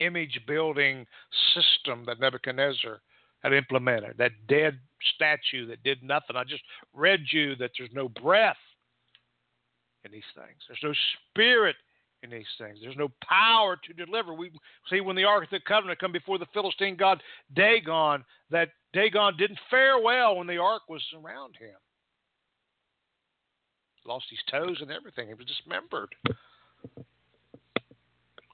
[0.00, 1.06] image building
[1.54, 3.00] system that Nebuchadnezzar
[3.42, 4.78] had implemented, that dead
[5.14, 6.36] statue that did nothing.
[6.36, 6.62] I just
[6.94, 8.56] read you that there's no breath
[10.04, 10.94] in these things, there's no
[11.30, 11.76] spirit
[12.22, 14.34] in these things, there's no power to deliver.
[14.34, 14.50] We
[14.90, 17.22] see when the Ark of the Covenant come before the Philistine god
[17.54, 21.76] Dagon, that Dagon didn't fare well when the ark was around him.
[24.06, 25.28] Lost his toes and everything.
[25.28, 26.14] He was dismembered.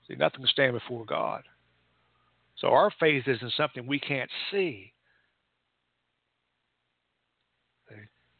[0.08, 1.42] See, nothing can stand before God.
[2.58, 4.92] So our faith isn't something we can't see.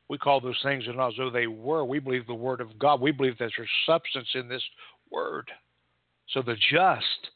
[0.08, 1.84] We call those things not as though they were.
[1.84, 3.00] We believe the Word of God.
[3.00, 4.62] We believe that there's substance in this
[5.10, 5.50] Word.
[6.28, 7.30] So the just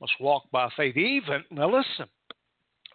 [0.00, 0.96] must walk by faith.
[0.96, 2.06] Even, now listen,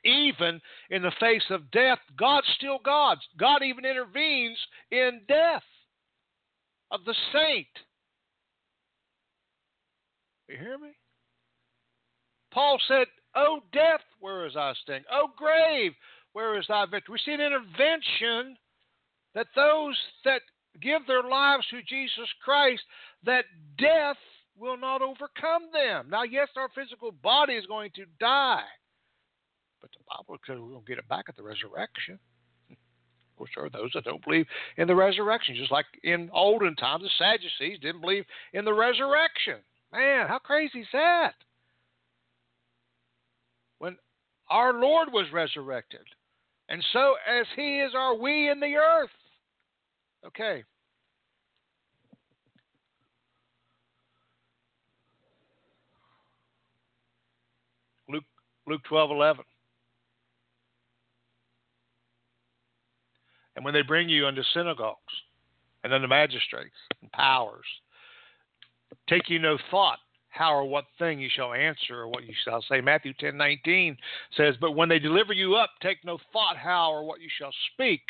[0.03, 3.17] even in the face of death, God's still God.
[3.37, 4.57] God even intervenes
[4.91, 5.63] in death
[6.91, 7.67] of the saint.
[10.47, 10.89] You hear me?
[12.53, 15.03] Paul said, O death, where is thy sting?
[15.11, 15.91] O grave,
[16.33, 17.13] where is thy victory?
[17.13, 18.57] We see an intervention
[19.35, 20.41] that those that
[20.81, 22.81] give their lives to Jesus Christ,
[23.25, 23.45] that
[23.77, 24.17] death
[24.57, 26.07] will not overcome them.
[26.09, 28.63] Now, yes, our physical body is going to die,
[29.81, 32.17] but the Bible says we're going to get it back at the resurrection.
[32.71, 36.75] Of course, there are those that don't believe in the resurrection, just like in olden
[36.75, 39.57] times, the Sadducees didn't believe in the resurrection.
[39.91, 41.33] Man, how crazy is that?
[43.79, 43.95] When
[44.49, 46.01] our Lord was resurrected,
[46.69, 49.09] and so as He is, are we in the earth.
[50.25, 50.63] Okay.
[58.09, 58.23] Luke
[58.67, 59.45] Luke twelve eleven.
[63.55, 64.99] And when they bring you unto synagogues
[65.83, 67.65] and unto magistrates and powers,
[69.07, 72.61] take you no thought how or what thing you shall answer or what you shall
[72.69, 72.79] say.
[72.79, 73.97] Matthew ten nineteen
[74.35, 77.53] says, But when they deliver you up, take no thought how or what you shall
[77.73, 78.01] speak,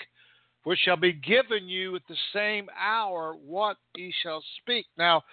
[0.63, 4.86] for it shall be given you at the same hour what ye shall speak.
[4.97, 5.23] Now,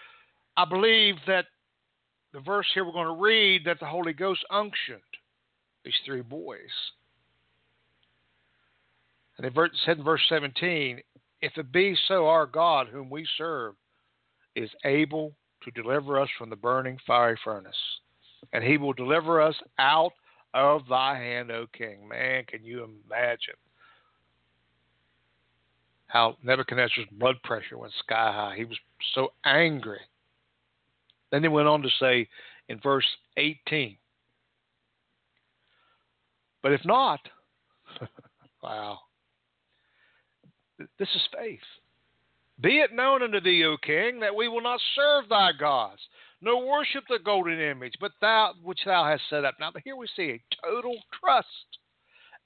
[0.57, 1.47] I believe that
[2.33, 5.01] the verse here we're going to read that the Holy Ghost unctioned
[5.85, 6.59] these three boys.
[9.37, 9.53] And it
[9.85, 11.01] said in verse 17,
[11.43, 13.75] If it be so, our God, whom we serve,
[14.57, 17.77] is able to deliver us from the burning fiery furnace,
[18.53, 20.13] and he will deliver us out
[20.53, 22.07] of thy hand, O king.
[22.09, 23.55] Man, can you imagine
[26.07, 28.55] how Nebuchadnezzar's blood pressure went sky high?
[28.57, 28.79] He was
[29.15, 30.01] so angry.
[31.33, 32.29] Then he went on to say
[32.69, 33.97] in verse 18,
[36.63, 37.21] But if not,
[38.63, 38.99] wow,
[40.79, 41.59] this is faith.
[42.61, 46.01] Be it known unto thee, O king, that we will not serve thy gods,
[46.41, 49.57] nor worship the golden image, but thou which thou hast set up.
[49.59, 51.49] Now here we see a total trust,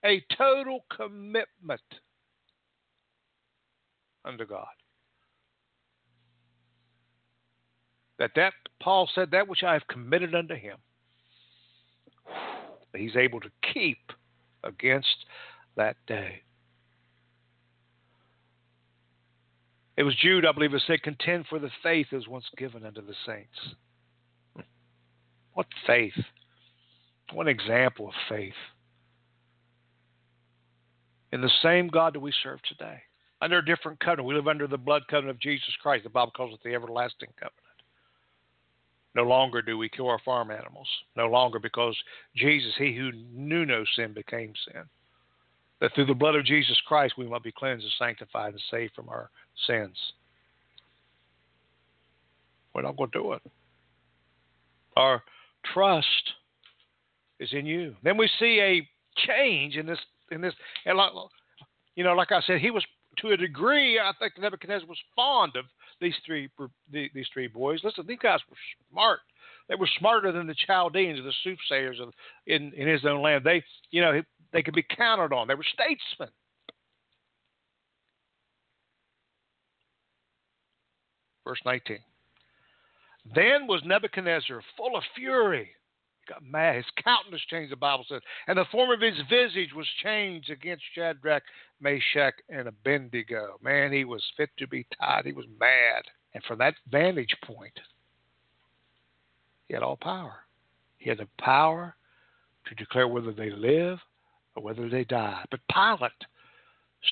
[0.05, 1.81] a total commitment
[4.25, 4.67] unto God.
[8.19, 10.79] That that Paul said that which I have committed unto him,
[12.97, 14.13] he's able to keep
[14.65, 15.27] against
[15.77, 16.43] that day.
[19.99, 23.05] It was Jude, I believe, who said, Contend for the faith was once given unto
[23.05, 23.59] the saints.
[25.55, 26.13] What faith?
[27.33, 28.55] What example of faith?
[31.33, 33.03] In the same God that we serve today.
[33.43, 34.29] Under a different covenant.
[34.29, 36.05] We live under the blood covenant of Jesus Christ.
[36.05, 37.55] The Bible calls it the everlasting covenant.
[39.17, 40.89] No longer do we kill our farm animals.
[41.17, 41.97] No longer because
[42.37, 44.85] Jesus, he who knew no sin, became sin
[45.81, 48.95] that through the blood of Jesus Christ we might be cleansed and sanctified and saved
[48.95, 49.31] from our
[49.67, 49.97] sins.
[52.75, 53.43] We're not going to do it.
[54.97, 55.23] Our
[55.73, 56.07] trust
[57.41, 57.95] is in you.
[58.03, 58.89] Then we see a
[59.27, 59.99] change in this.
[60.31, 60.53] In this,
[60.85, 61.11] and like,
[61.97, 62.85] you know, like I said, he was
[63.23, 63.99] to a degree.
[63.99, 65.65] I think Nebuchadnezzar was fond of
[66.03, 66.51] these three
[66.93, 67.81] these three boys.
[67.83, 68.57] Listen, these guys were
[68.93, 69.21] smart.
[69.71, 71.99] They were smarter than the Chaldeans, the soothsayers
[72.47, 73.43] in in his own land.
[73.43, 74.23] They, you know,
[74.53, 75.49] they could be counted on.
[75.49, 76.31] They were statesmen.
[81.45, 81.99] Verse 19.
[83.35, 85.71] Then was Nebuchadnezzar full of fury.
[86.21, 86.77] He got mad.
[86.77, 88.21] His countenance changed, the Bible says.
[88.47, 91.43] And the form of his visage was changed against Shadrach,
[91.81, 93.59] Meshach, and Abednego.
[93.63, 95.27] Man, he was fit to be tied.
[95.27, 96.03] He was mad.
[96.35, 97.79] And from that vantage point,
[99.67, 100.35] he had all power.
[100.99, 101.95] He had the power
[102.67, 103.99] to declare whether they live
[104.59, 105.45] or whether they die.
[105.51, 106.13] But Pilate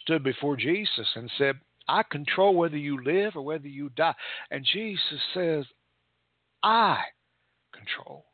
[0.03, 1.57] stood before Jesus and said,
[1.89, 4.15] I control whether you live or whether you die.
[4.51, 5.65] And Jesus says,
[6.63, 6.99] I
[7.73, 8.25] control.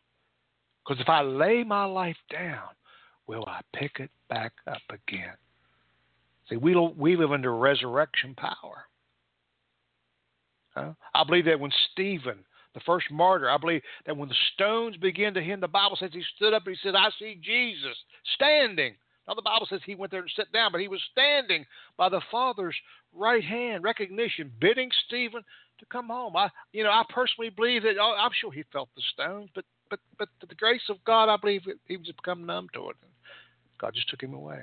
[0.83, 2.69] Because if I lay my life down,
[3.27, 5.35] will I pick it back up again?
[6.49, 8.87] See, we, we live under resurrection power.
[10.75, 10.93] Huh?
[11.15, 12.39] I believe that when Stephen
[12.75, 13.51] the first martyr.
[13.51, 16.67] I believe that when the stones began to hit, the Bible says he stood up
[16.67, 17.97] and he said, I see Jesus
[18.35, 18.95] standing.
[19.29, 21.65] Now, the Bible says he went there and sat down, but he was standing
[21.97, 22.75] by the Father's
[23.15, 25.43] right hand, recognition, bidding Stephen
[25.79, 26.37] to come home.
[26.37, 27.97] I, you know, I personally believe that.
[28.01, 31.37] Oh, I'm sure he felt the stones, but but but the grace of God, I
[31.37, 32.97] believe he was become numb to it.
[33.79, 34.63] God just took him away.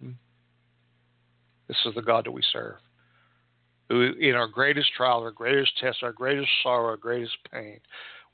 [0.00, 0.10] Hmm.
[1.66, 2.76] This is the God that we serve
[3.90, 7.78] in our greatest trial, our greatest test, our greatest sorrow, our greatest pain,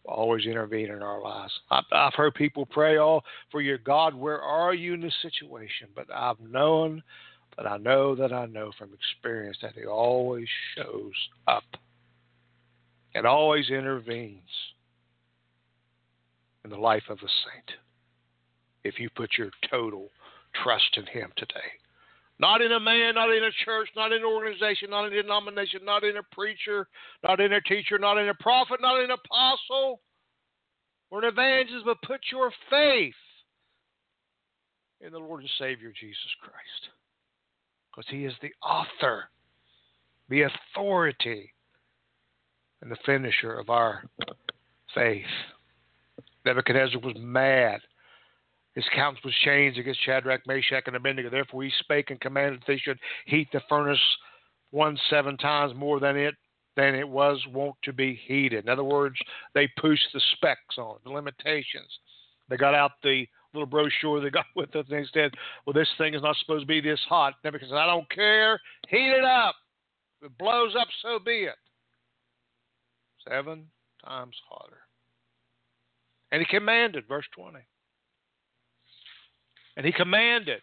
[0.05, 1.53] will always intervene in our lives.
[1.71, 6.11] I've heard people pray, "Oh, for your God, where are you in this situation?" But
[6.13, 7.03] I've known,
[7.57, 11.65] but I know that I know from experience that He always shows up
[13.15, 14.73] and always intervenes
[16.65, 17.73] in the life of a saint
[18.85, 20.11] if you put your total
[20.55, 21.82] trust in Him today.
[22.43, 25.23] Not in a man, not in a church, not in an organization, not in a
[25.23, 26.89] denomination, not in a preacher,
[27.23, 30.01] not in a teacher, not in a prophet, not in an apostle
[31.13, 33.15] or an evangelist, but put your faith
[35.01, 36.91] in the Lord and Savior Jesus Christ.
[37.95, 39.31] Because He is the author,
[40.29, 41.53] the authority,
[42.81, 44.03] and the finisher of our
[44.97, 45.23] faith.
[46.45, 47.83] Nebuchadnezzar was mad
[48.75, 51.31] his countenance was changed against Shadrach, Meshach, and Abednego.
[51.31, 54.01] Therefore he spake and commanded that they should heat the furnace
[54.71, 56.35] one seven times more than it
[56.75, 58.65] than it was wont to be heated.
[58.65, 59.17] In other words,
[59.55, 61.99] they pushed the specs on it, the limitations.
[62.49, 64.89] They got out the little brochure they got with it.
[64.89, 65.33] And they said,
[65.67, 67.35] well, this thing is not supposed to be this hot.
[67.45, 68.59] Nebuchadnezzar said, I don't care.
[68.89, 69.55] Heat it up.
[70.23, 71.57] If it blows up, so be it.
[73.29, 73.67] Seven
[74.05, 74.79] times hotter.
[76.31, 77.59] And he commanded, verse 20.
[79.77, 80.61] And he commanded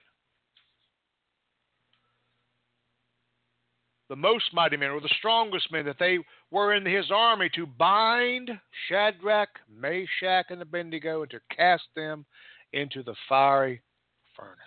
[4.09, 6.17] the most mighty men, or the strongest men that they
[6.51, 8.49] were in his army, to bind
[8.87, 12.25] Shadrach, Meshach, and Abednego, and to cast them
[12.73, 13.81] into the fiery
[14.35, 14.57] furnace.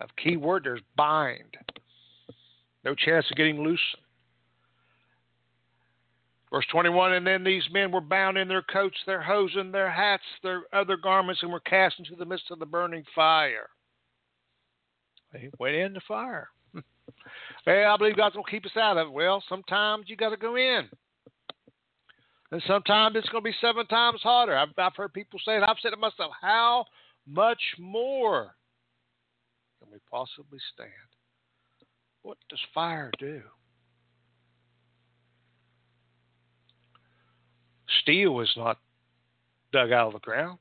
[0.00, 1.56] A key word there's bind.
[2.84, 4.02] No chance of getting loosened.
[6.52, 10.22] Verse 21 And then these men were bound in their coats, their hosen, their hats,
[10.42, 13.68] their other garments, and were cast into the midst of the burning fire.
[15.32, 16.48] They went into fire.
[16.74, 19.12] well, I believe God's going to keep us out of it.
[19.12, 20.88] Well, sometimes you got to go in.
[22.52, 24.56] And sometimes it's going to be seven times hotter.
[24.56, 25.62] I've, I've heard people say it.
[25.62, 26.84] I've said to myself, how
[27.28, 28.56] much more
[29.78, 30.90] can we possibly stand?
[32.22, 33.40] What does fire do?
[38.02, 38.78] Steel is not
[39.72, 40.58] dug out of the ground.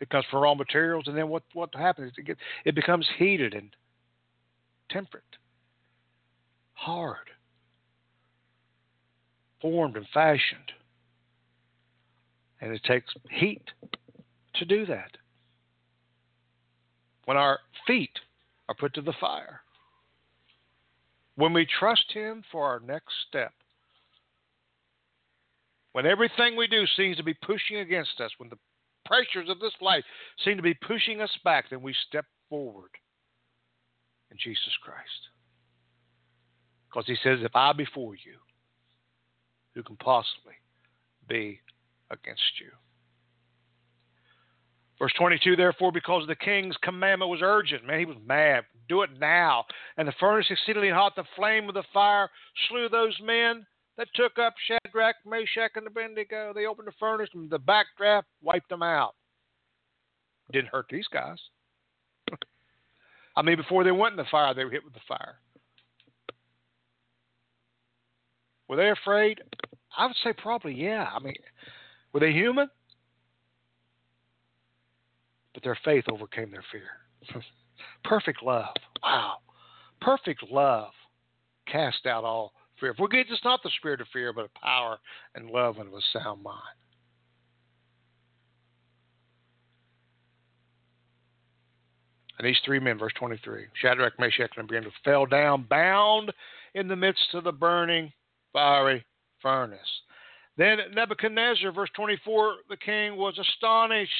[0.00, 2.12] It comes from raw materials, and then what, what happens?
[2.16, 3.70] It, gets, it becomes heated and
[4.90, 5.24] temperate,
[6.74, 7.30] hard,
[9.60, 10.72] formed and fashioned.
[12.60, 13.62] And it takes heat
[14.54, 15.10] to do that.
[17.24, 18.18] When our feet
[18.68, 19.60] are put to the fire,
[21.36, 23.52] when we trust Him for our next step,
[25.92, 28.58] when everything we do seems to be pushing against us, when the
[29.06, 30.04] pressures of this life
[30.44, 32.90] seem to be pushing us back, then we step forward
[34.30, 35.28] in Jesus Christ.
[36.88, 38.36] Because He says, If I be for you,
[39.74, 40.54] who can possibly
[41.28, 41.60] be
[42.10, 42.70] against you?
[44.98, 48.64] Verse 22, therefore, because the king's commandment was urgent, man, he was mad.
[48.88, 49.64] Do it now.
[49.96, 52.28] And the furnace exceedingly hot, the flame of the fire
[52.68, 53.64] slew those men
[53.98, 56.52] that took up Shadrach, Meshach, and Abednego.
[56.54, 59.14] They opened the furnace, and the backdraft wiped them out.
[60.52, 61.38] Didn't hurt these guys.
[63.36, 65.36] I mean, before they went in the fire, they were hit with the fire.
[68.68, 69.40] Were they afraid?
[69.96, 71.08] I would say probably, yeah.
[71.14, 71.34] I mean,
[72.12, 72.68] were they human?
[75.54, 77.42] But their faith overcame their fear.
[78.04, 78.74] Perfect love.
[79.02, 79.38] Wow.
[80.00, 80.92] Perfect love
[81.66, 82.94] cast out all fear.
[82.94, 84.98] Forget it's not the spirit of fear, but of power
[85.34, 86.58] and love and of a sound mind.
[92.38, 96.32] And these three men, verse 23, Shadrach, Meshach, and Abednego, fell down, bound
[96.74, 98.12] in the midst of the burning
[98.52, 99.04] fiery
[99.42, 99.78] furnace.
[100.56, 104.12] Then Nebuchadnezzar, verse 24, the king was astonished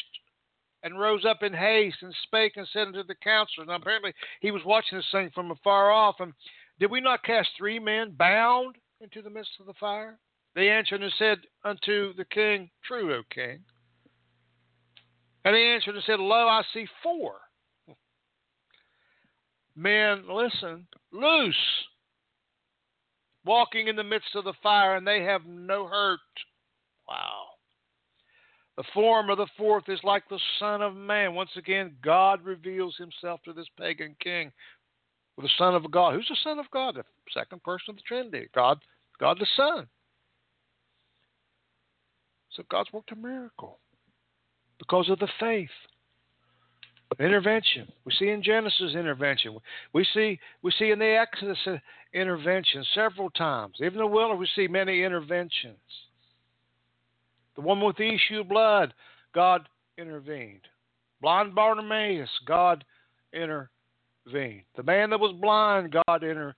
[0.82, 3.66] and rose up in haste and spake and said unto the counselors.
[3.68, 6.16] Now, apparently, he was watching this thing from afar off.
[6.20, 6.32] And
[6.80, 10.18] did we not cast three men bound into the midst of the fire?
[10.54, 13.60] They answered and said unto the king, True, O king.
[15.44, 17.34] And he answered and said, Lo, I see four.
[19.76, 21.54] Men, listen, loose,
[23.44, 26.18] walking in the midst of the fire, and they have no hurt.
[27.08, 27.44] Wow.
[28.76, 31.34] The form of the fourth is like the Son of Man.
[31.34, 34.52] Once again, God reveals himself to this pagan king
[35.38, 36.14] with the Son of God.
[36.14, 36.96] Who's the Son of God?
[36.96, 38.48] The second person of the Trinity.
[38.52, 38.78] God,
[39.20, 39.86] God the Son.
[42.50, 43.78] So God's worked a miracle
[44.80, 45.70] because of the faith.
[47.20, 47.86] Intervention.
[48.04, 49.56] We see in Genesis intervention.
[49.94, 51.56] We see we see in the Exodus
[52.12, 53.76] intervention several times.
[53.78, 55.78] Even in the wilderness, we see many interventions.
[57.54, 58.92] The woman with the issue of blood,
[59.34, 60.60] God intervened.
[61.22, 62.84] Blind Bartimaeus, God
[63.32, 63.70] intervened
[64.28, 64.62] intervened.
[64.76, 66.54] The man that was blind, God intervened.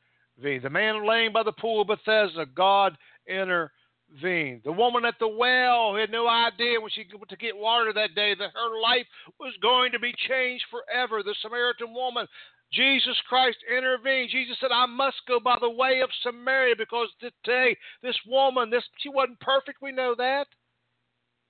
[0.62, 2.96] The man laying by the pool of Bethesda, God
[3.28, 4.62] intervened.
[4.64, 8.34] The woman at the well had no idea when she to get water that day
[8.34, 9.06] that her life
[9.38, 11.22] was going to be changed forever.
[11.22, 12.26] The Samaritan woman,
[12.72, 14.30] Jesus Christ intervened.
[14.30, 18.84] Jesus said, I must go by the way of Samaria because today this woman, this
[18.98, 20.46] she wasn't perfect, we know that.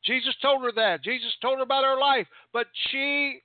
[0.03, 1.05] Jesus told her that.
[1.05, 3.41] Jesus told her about her life, but she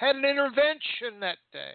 [0.00, 1.74] had an intervention that day.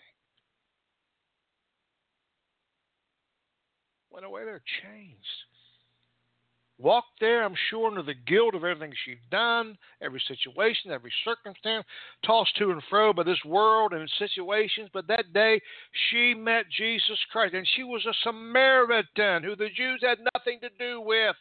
[4.09, 5.19] Went away there changed.
[6.77, 11.85] Walked there, I'm sure, under the guilt of everything she'd done, every situation, every circumstance,
[12.25, 14.89] tossed to and fro by this world and situations.
[14.91, 15.61] But that day,
[16.09, 20.69] she met Jesus Christ, and she was a Samaritan who the Jews had nothing to
[20.77, 21.35] do with.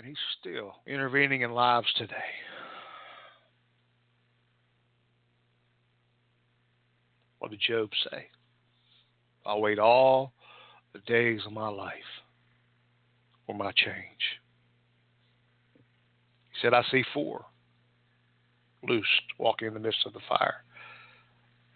[0.00, 2.14] And He's still intervening in lives today.
[7.38, 8.28] What did Job say?
[9.44, 10.32] I'll wait all
[10.94, 11.92] the days of my life
[13.44, 14.40] for my change.
[15.74, 17.44] He said, I see four
[18.88, 19.04] loosed
[19.38, 20.64] walking in the midst of the fire.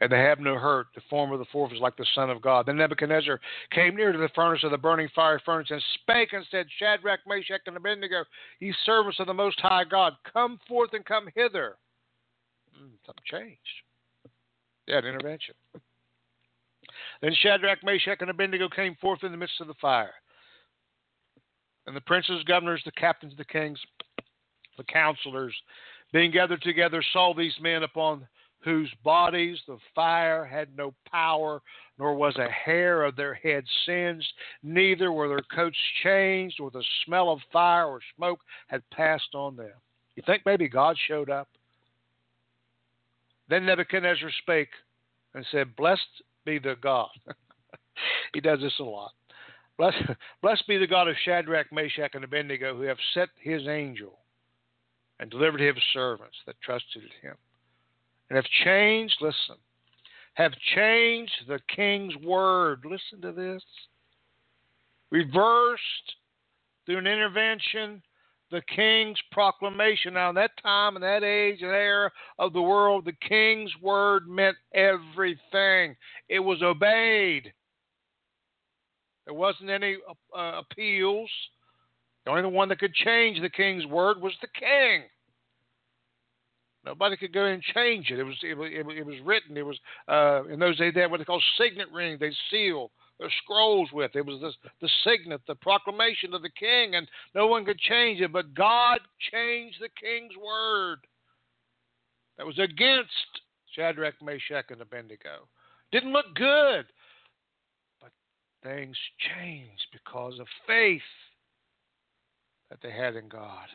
[0.01, 0.88] And they have no hurt.
[0.95, 2.66] The form of the fourth is like the Son of God.
[2.66, 3.40] Then Nebuchadnezzar
[3.70, 7.20] came near to the furnace of the burning fire furnace and spake and said, Shadrach,
[7.26, 8.24] Meshach, and Abednego,
[8.59, 11.76] ye servants of the Most High God, come forth and come hither.
[12.76, 13.59] Mm, something changed.
[14.86, 15.55] Yeah, an intervention.
[17.22, 20.14] Then Shadrach, Meshach, and Abednego came forth in the midst of the fire.
[21.86, 23.78] And the princes, governors, the captains, the kings,
[24.76, 25.55] the counselors,
[26.12, 28.26] being gathered together, saw these men upon
[28.65, 31.61] whose bodies the fire had no power,
[31.99, 36.85] nor was a hair of their head singed, neither were their coats changed, or the
[37.05, 39.73] smell of fire or smoke had passed on them.
[40.17, 41.49] You think maybe God showed up?
[43.49, 44.71] Then Nebuchadnezzar spake
[45.35, 46.01] and said, Blessed
[46.47, 47.11] be the God.
[48.35, 49.12] he does this a lot.
[49.77, 49.97] Blessed,
[50.43, 54.19] blessed be the God of Shadrach, Meshach, and Abednego, who have set his angel
[55.21, 57.37] and delivered his servants that trusted in him,
[58.29, 59.57] and have changed, listen,
[60.35, 62.85] have changed the king's word.
[62.85, 63.62] Listen to this.
[65.11, 66.16] Reversed
[66.87, 68.03] through an intervention
[68.51, 70.14] the king's proclamation.
[70.14, 74.29] Now, in that time, in that age and era of the world, the king's word
[74.29, 75.97] meant everything.
[76.29, 77.53] It was obeyed.
[79.25, 79.97] There wasn't any
[80.37, 81.31] uh, appeals.
[82.25, 85.05] The only one that could change the king's word was the king.
[86.85, 88.18] Nobody could go and change it.
[88.18, 89.57] It was it, it, it was written.
[89.57, 92.18] It was uh, in those days they had what they call signet ring.
[92.20, 94.11] They seal their scrolls with.
[94.14, 98.20] It was this, the signet, the proclamation of the king, and no one could change
[98.20, 98.32] it.
[98.32, 98.99] But God
[99.32, 100.99] changed the king's word.
[102.37, 103.11] That was against
[103.74, 105.49] Shadrach, Meshach, and Abednego.
[105.91, 106.87] Didn't look good,
[108.01, 108.11] but
[108.62, 108.97] things
[109.39, 111.01] changed because of faith
[112.68, 113.68] that they had in God.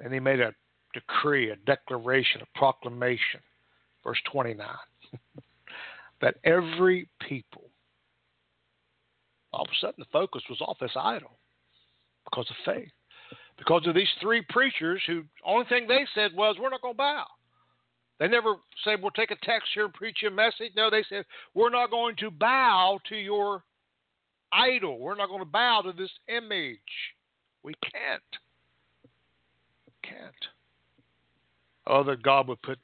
[0.00, 0.52] And he made a
[1.00, 3.40] decree, a declaration, a proclamation.
[4.02, 4.66] Verse 29.
[6.20, 7.64] that every people,
[9.52, 11.32] all of a sudden the focus was off this idol
[12.24, 12.90] because of faith.
[13.58, 17.24] Because of these three preachers who only thing they said was, We're not gonna bow.
[18.18, 20.72] They never said, We'll take a text here and preach you a message.
[20.76, 21.24] No, they said,
[21.54, 23.64] We're not going to bow to your
[24.52, 24.98] idol.
[24.98, 26.78] We're not going to bow to this image.
[27.62, 27.92] We can't.
[27.92, 28.45] Can't.
[31.86, 32.78] Oh, that God would put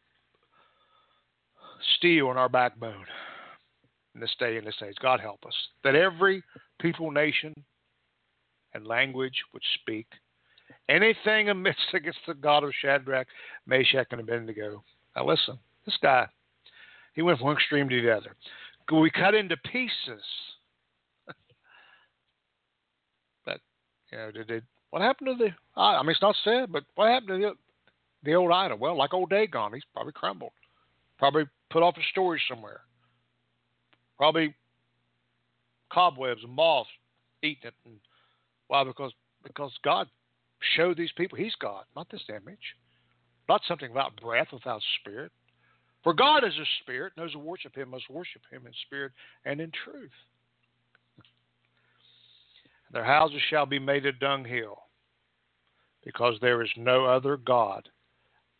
[1.96, 3.04] steel in our backbone
[4.14, 4.94] in this day and this age.
[5.00, 5.54] God help us.
[5.84, 6.42] That every
[6.80, 7.54] people, nation,
[8.74, 10.06] and language would speak
[10.88, 13.26] anything amiss against the God of Shadrach,
[13.66, 14.82] Meshach, and Abednego.
[15.16, 16.26] Now listen, this guy,
[17.14, 18.34] he went from one extreme to the other.
[18.90, 20.22] We cut into pieces.
[23.44, 23.60] but
[24.10, 25.80] you know, did, did what happened to the?
[25.80, 27.52] I mean, it's not said, but what happened to the,
[28.24, 28.78] the old idol?
[28.78, 30.52] Well, like old Dagon, he's probably crumbled,
[31.18, 32.80] probably put off a storage somewhere.
[34.16, 34.54] Probably
[35.92, 36.88] cobwebs and moths
[37.42, 37.74] eating it.
[37.84, 37.96] And
[38.68, 38.84] why?
[38.84, 39.12] Because
[39.42, 40.06] because God
[40.76, 42.76] showed these people He's God, not this image,
[43.48, 45.32] not something about breath without spirit.
[46.04, 49.12] For God is a spirit, and those who worship Him must worship Him in spirit
[49.44, 50.10] and in truth.
[52.92, 54.78] Their houses shall be made a dunghill,
[56.04, 57.88] because there is no other God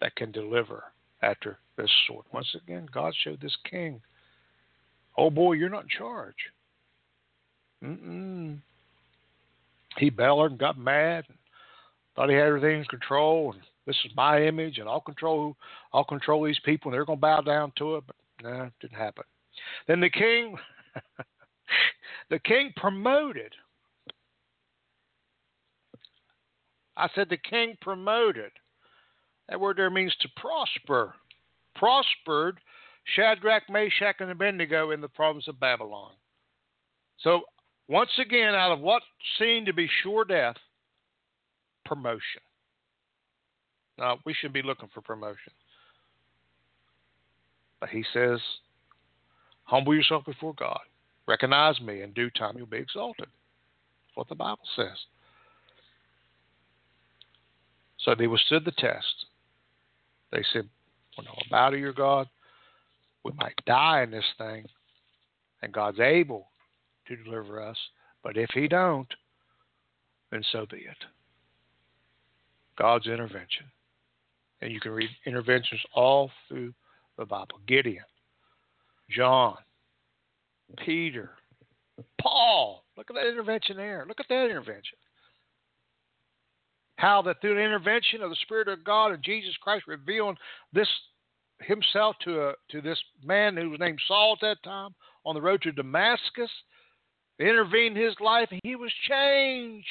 [0.03, 0.82] that can deliver
[1.22, 2.26] after this sort.
[2.32, 4.00] Once again, God showed this king,
[5.16, 6.34] oh boy, you're not in charge.
[7.84, 8.59] Mm-mm.
[9.98, 11.38] He bellowed and got mad, and
[12.16, 15.57] thought he had everything in control, and this is my image, and I'll control,
[15.92, 18.05] I'll control these people, and they're going to bow down to it.
[18.07, 19.24] But no, nah, it didn't happen.
[19.86, 20.57] Then the king,
[22.30, 23.53] the king promoted.
[26.96, 28.50] I said the king promoted.
[29.49, 31.14] That word there means to prosper
[31.74, 32.59] prospered
[33.16, 36.12] Shadrach, Meshach, and Abednego in the province of Babylon.
[37.18, 37.43] So,
[37.88, 39.03] once again, out of what
[39.38, 40.57] seemed to be sure death,
[41.84, 42.40] promotion.
[43.99, 45.53] Now, we should be looking for promotion.
[47.80, 48.38] But he says,
[49.64, 50.80] humble yourself before God.
[51.26, 52.03] Recognize me.
[52.03, 53.26] In due time, you'll be exalted.
[53.26, 54.97] That's what the Bible says.
[57.99, 59.22] So they withstood the test.
[60.33, 60.68] They said,
[61.18, 62.26] we know about your God.
[63.24, 64.64] We might die in this thing,
[65.62, 66.49] and God's able
[67.07, 67.76] to deliver us.
[68.24, 69.07] But if He don't,
[70.30, 70.97] then so be it.
[72.78, 73.66] God's intervention.
[74.61, 76.72] And you can read interventions all through
[77.18, 78.05] the Bible Gideon,
[79.11, 79.57] John,
[80.85, 81.30] Peter,
[82.20, 82.85] Paul.
[82.97, 84.05] Look at that intervention there.
[84.09, 84.97] Look at that intervention.
[86.97, 90.36] How that through the intervention of the Spirit of God and Jesus Christ revealing
[90.72, 90.88] this
[91.61, 95.40] himself to a, to this man who was named Saul at that time on the
[95.40, 96.51] road to Damascus,
[97.38, 99.86] intervened in his life, and he was changed.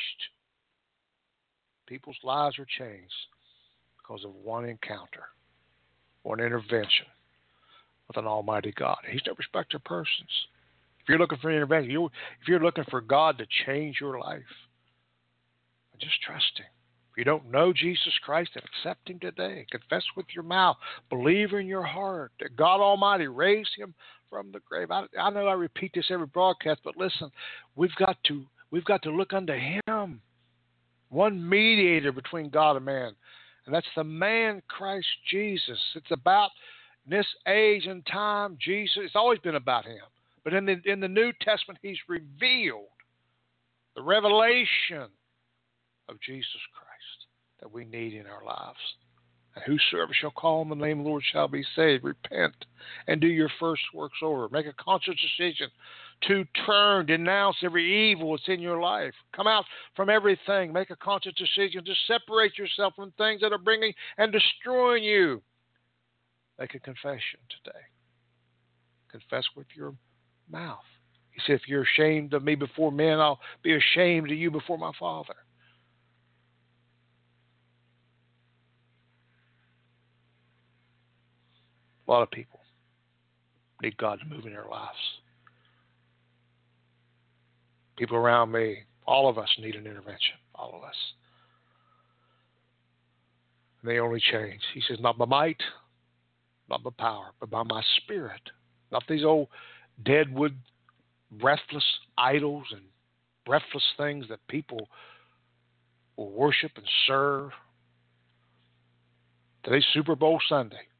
[1.88, 3.14] People's lives were changed
[3.97, 5.24] because of one encounter,
[6.24, 7.06] one intervention
[8.08, 8.97] with an Almighty God.
[9.10, 10.30] He's no respecter of persons.
[11.02, 11.91] If you're looking for an intervention,
[12.41, 14.41] if you're looking for God to change your life,
[15.99, 16.66] just trust Him.
[17.22, 19.68] You don't know Jesus Christ, then accept Him today.
[19.70, 20.76] Confess with your mouth.
[21.12, 23.94] Believe in your heart that God Almighty raised Him
[24.28, 24.90] from the grave.
[24.90, 27.30] I, I know I repeat this every broadcast, but listen,
[27.76, 30.20] we've got to we've got to look unto Him,
[31.10, 33.14] one mediator between God and man,
[33.68, 35.78] and that's the man Christ Jesus.
[35.94, 36.50] It's about
[37.08, 38.58] this age and time.
[38.60, 38.98] Jesus.
[39.04, 40.02] It's always been about Him,
[40.44, 42.88] but in the in the New Testament, He's revealed
[43.96, 45.06] the revelation
[46.10, 46.91] of Jesus Christ
[47.62, 48.78] that we need in our lives.
[49.55, 52.03] And whosoever shall call on the name of the Lord shall be saved.
[52.03, 52.53] Repent
[53.07, 54.47] and do your first works over.
[54.49, 55.70] Make a conscious decision
[56.28, 59.14] to turn, denounce every evil that's in your life.
[59.36, 60.72] Come out from everything.
[60.72, 65.41] Make a conscious decision to separate yourself from things that are bringing and destroying you.
[66.59, 67.80] Make a confession today.
[69.12, 69.93] Confess with your
[70.49, 70.80] mouth.
[71.32, 74.78] He said, If you're ashamed of me before men, I'll be ashamed of you before
[74.78, 75.36] my Father.
[82.12, 82.59] A lot of people
[83.82, 84.97] need God to move in their lives.
[87.95, 90.36] People around me, all of us need an intervention.
[90.53, 90.95] All of us.
[93.82, 94.59] And they only change.
[94.74, 95.62] He says, not by might,
[96.70, 98.41] not by power, but by my spirit.
[98.91, 99.47] Not these old
[100.03, 100.57] deadwood,
[101.32, 101.86] breathless
[102.18, 102.82] idols and
[103.45, 104.89] breathless things that people
[106.18, 107.51] will worship and serve.
[109.64, 110.91] Today's Super Bowl Sunday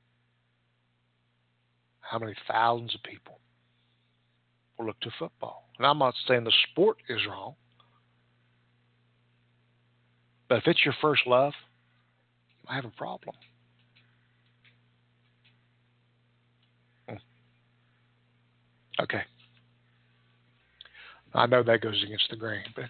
[2.12, 3.39] how many thousands of people
[4.78, 5.70] will look to football.
[5.78, 7.55] And I'm not saying the sport is wrong,
[10.49, 11.53] but if it's your first love,
[12.49, 13.34] you might have a problem.
[17.07, 17.16] Hmm.
[19.01, 19.22] Okay.
[21.34, 22.86] I know that goes against the grain, but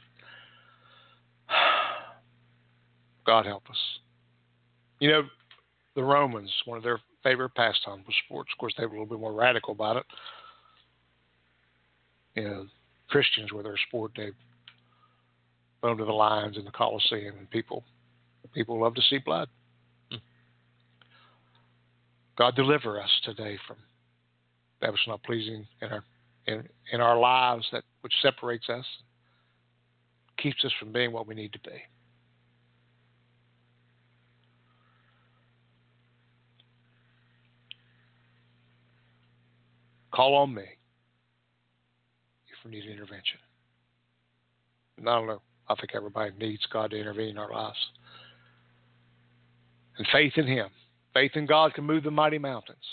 [3.27, 3.77] God help us.
[4.99, 5.21] You know,
[5.95, 8.49] the Romans, one of their favorite pastime was sports.
[8.53, 10.05] Of course, they were a little bit more radical about it.
[12.35, 12.65] You know,
[13.09, 14.11] Christians were their sport.
[14.15, 14.31] They
[15.83, 17.83] went to the lions in the Coliseum, and people
[18.53, 19.47] people love to see blood.
[20.09, 20.17] Hmm.
[22.37, 23.77] God deliver us today from
[24.81, 26.03] that which is not pleasing in our
[26.47, 28.85] in, in our lives that which separates us,
[30.37, 31.81] keeps us from being what we need to be.
[40.21, 43.39] Call on me if we need intervention.
[44.99, 45.41] And I don't know.
[45.67, 47.79] I think everybody needs God to intervene in our lives.
[49.97, 50.67] And faith in Him.
[51.15, 52.85] Faith in God can move the mighty mountains.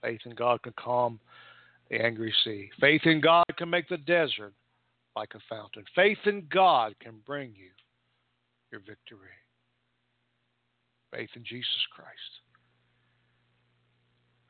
[0.00, 1.20] Faith in God can calm
[1.90, 2.70] the angry sea.
[2.80, 4.54] Faith in God can make the desert
[5.14, 5.84] like a fountain.
[5.94, 7.72] Faith in God can bring you
[8.72, 9.36] your victory.
[11.12, 12.08] Faith in Jesus Christ.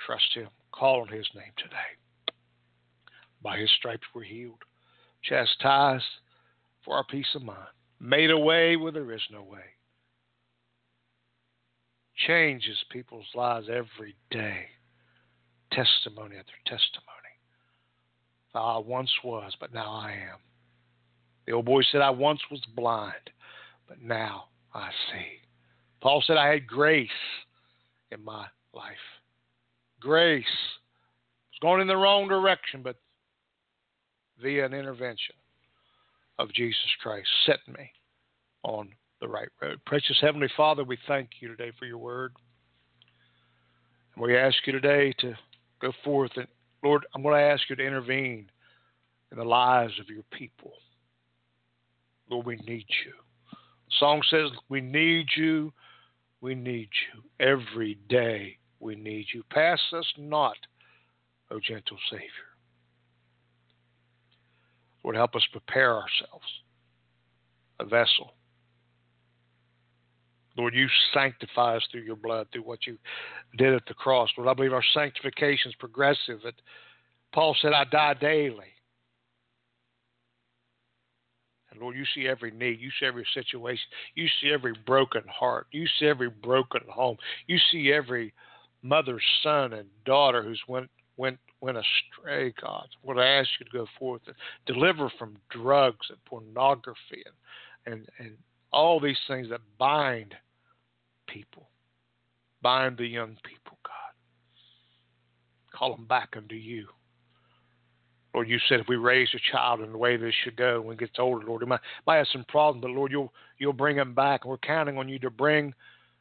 [0.07, 0.47] Trust Him.
[0.71, 1.99] Call on His name today.
[3.45, 4.63] By His stripes we're healed,
[5.23, 6.03] chastised
[6.85, 7.69] for our peace of mind,
[8.01, 9.61] made a way where there is no way.
[12.27, 14.67] Changes people's lives every day,
[15.71, 17.11] testimony after testimony.
[18.55, 20.39] I once was, but now I am.
[21.47, 23.31] The old boy said, I once was blind,
[23.89, 25.27] but now I see.
[26.01, 27.09] Paul said, I had grace
[28.11, 28.97] in my life
[30.05, 30.45] grace.
[30.45, 32.97] was going in the wrong direction, but
[34.41, 35.35] via an intervention
[36.39, 37.91] of Jesus Christ set me
[38.63, 39.81] on the right road.
[39.87, 42.33] Precious Heavenly Father, we thank you today for your word.
[44.15, 45.35] And we ask you today to
[45.81, 46.47] go forth and
[46.83, 48.51] Lord, I'm going to ask you to intervene
[49.33, 50.73] in the lives of your people.
[52.29, 53.13] Lord, we need you.
[53.53, 55.73] The song says, We need you.
[56.43, 59.43] We need you every day we need you.
[59.51, 60.57] Pass us not,
[61.51, 62.54] O gentle Savior.
[65.05, 66.47] Lord, help us prepare ourselves
[67.79, 68.33] a vessel.
[70.57, 72.97] Lord, you sanctify us through your blood, through what you
[73.59, 74.31] did at the cross.
[74.37, 76.41] Lord, I believe our sanctification is progressive.
[76.45, 76.55] That
[77.33, 78.73] Paul said, I die daily.
[81.73, 82.81] And Lord, you see every need.
[82.81, 83.85] You see every situation.
[84.15, 85.67] You see every broken heart.
[85.73, 87.17] You see every broken home.
[87.49, 88.33] You see every
[88.83, 92.87] mother, son, and daughter who's went went went astray, God.
[93.03, 94.37] Lord, I ask you to go forth and
[94.67, 97.35] deliver from drugs and pornography and
[97.87, 98.37] and, and
[98.73, 100.35] all these things that bind
[101.29, 101.69] people,
[102.63, 104.15] bind the young people, God.
[105.79, 106.87] Call them back unto you.
[108.35, 110.95] Lord, you said if we raise a child in the way they should go when
[110.95, 113.97] it gets older, Lord, it might, might have some problems, but Lord, you'll you'll bring
[113.97, 114.45] them back.
[114.45, 115.73] We're counting on you to bring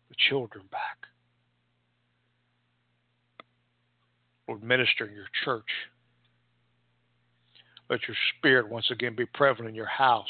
[0.10, 1.08] the children back.
[4.48, 5.70] Lord, minister in your church.
[7.90, 10.28] Let your spirit once again be prevalent in your house.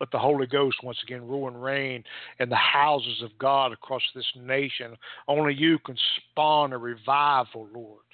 [0.00, 2.04] Let the Holy Ghost once again rule and reign
[2.38, 4.96] in the houses of God across this nation.
[5.26, 5.96] Only you can
[6.30, 8.04] spawn a revival, Lord,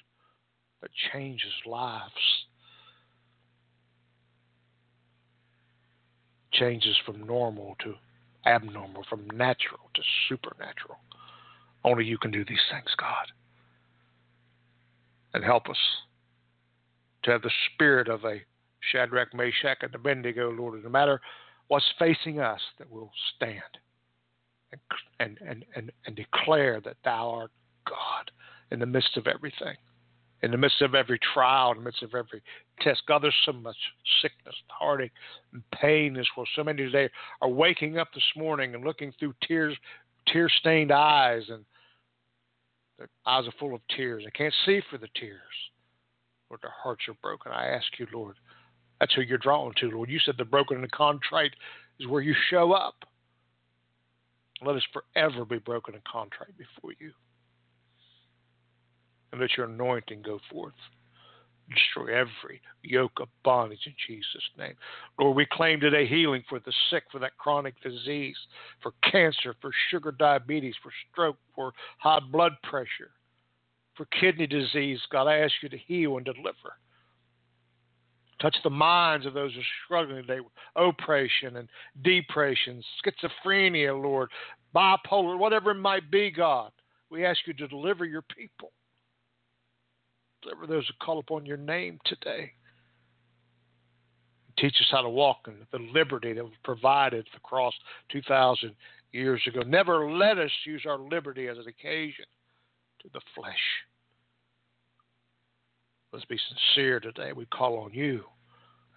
[0.81, 2.13] that changes lives.
[6.53, 7.95] Changes from normal to
[8.45, 10.97] abnormal, from natural to supernatural.
[11.83, 13.25] Only you can do these things, God.
[15.33, 15.77] And help us
[17.23, 18.41] to have the spirit of a
[18.91, 20.83] Shadrach, Meshach, and Abednego, Lord.
[20.83, 21.19] No matter
[21.67, 23.61] what's facing us, that we'll stand
[25.19, 27.51] and, and, and, and declare that Thou art
[27.87, 28.31] God
[28.71, 29.75] in the midst of everything,
[30.41, 32.41] in the midst of every trial, in the midst of every
[32.81, 33.03] test.
[33.07, 33.77] God, there's so much
[34.21, 35.11] sickness, heartache,
[35.53, 36.47] and pain as well.
[36.55, 37.09] So many today
[37.41, 39.75] are waking up this morning and looking through tears,
[40.27, 41.65] tear stained eyes, and
[43.03, 44.23] their eyes are full of tears.
[44.25, 45.39] They can't see for the tears.
[46.49, 47.51] Lord, their hearts are broken.
[47.51, 48.35] I ask you, Lord,
[48.99, 50.09] that's who you're drawn to, Lord.
[50.09, 51.53] You said the broken and the contrite
[51.99, 52.95] is where you show up.
[54.65, 57.11] Let us forever be broken and contrite before you.
[59.31, 60.73] And let your anointing go forth.
[61.69, 64.73] Destroy every yoke of bondage in Jesus' name.
[65.19, 68.35] Lord, we claim today healing for the sick, for that chronic disease,
[68.81, 73.11] for cancer, for sugar diabetes, for stroke, for high blood pressure,
[73.95, 74.99] for kidney disease.
[75.09, 76.75] God, I ask you to heal and deliver.
[78.41, 81.69] Touch the minds of those who are struggling today with oppression and
[82.03, 84.29] depression, schizophrenia, Lord,
[84.75, 86.71] bipolar, whatever it might be, God.
[87.09, 88.73] We ask you to deliver your people.
[90.43, 92.51] Deliver those who call upon your name today.
[94.57, 97.73] Teach us how to walk in the liberty that was provided for the cross
[98.11, 98.75] 2,000
[99.11, 99.61] years ago.
[99.61, 102.25] Never let us use our liberty as an occasion
[103.01, 103.55] to the flesh.
[106.11, 107.33] Let's be sincere today.
[107.33, 108.23] We call on you.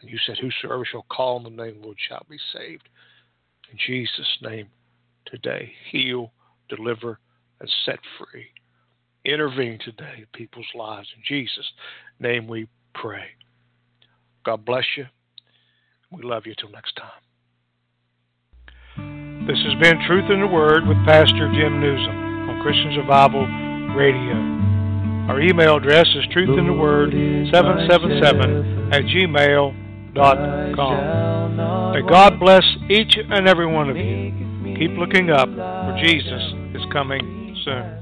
[0.02, 2.88] And you said, Whosoever shall call on the name of the Lord shall be saved.
[3.72, 4.68] In Jesus' name
[5.24, 6.32] today, heal,
[6.68, 7.18] deliver,
[7.60, 8.46] and set free.
[9.26, 11.08] Intervene today in people's lives.
[11.16, 11.72] In Jesus'
[12.20, 13.24] name we pray.
[14.44, 15.06] God bless you.
[16.12, 17.10] We love you till next time.
[19.48, 23.44] This has been Truth in the Word with Pastor Jim Nuzum on Christian Survival
[23.96, 24.36] Radio.
[25.28, 31.56] Our email address is truthintheword777 at gmail.com.
[31.92, 34.32] May God bless each and every one of you.
[34.78, 37.95] Keep looking up, for Jesus is coming soon.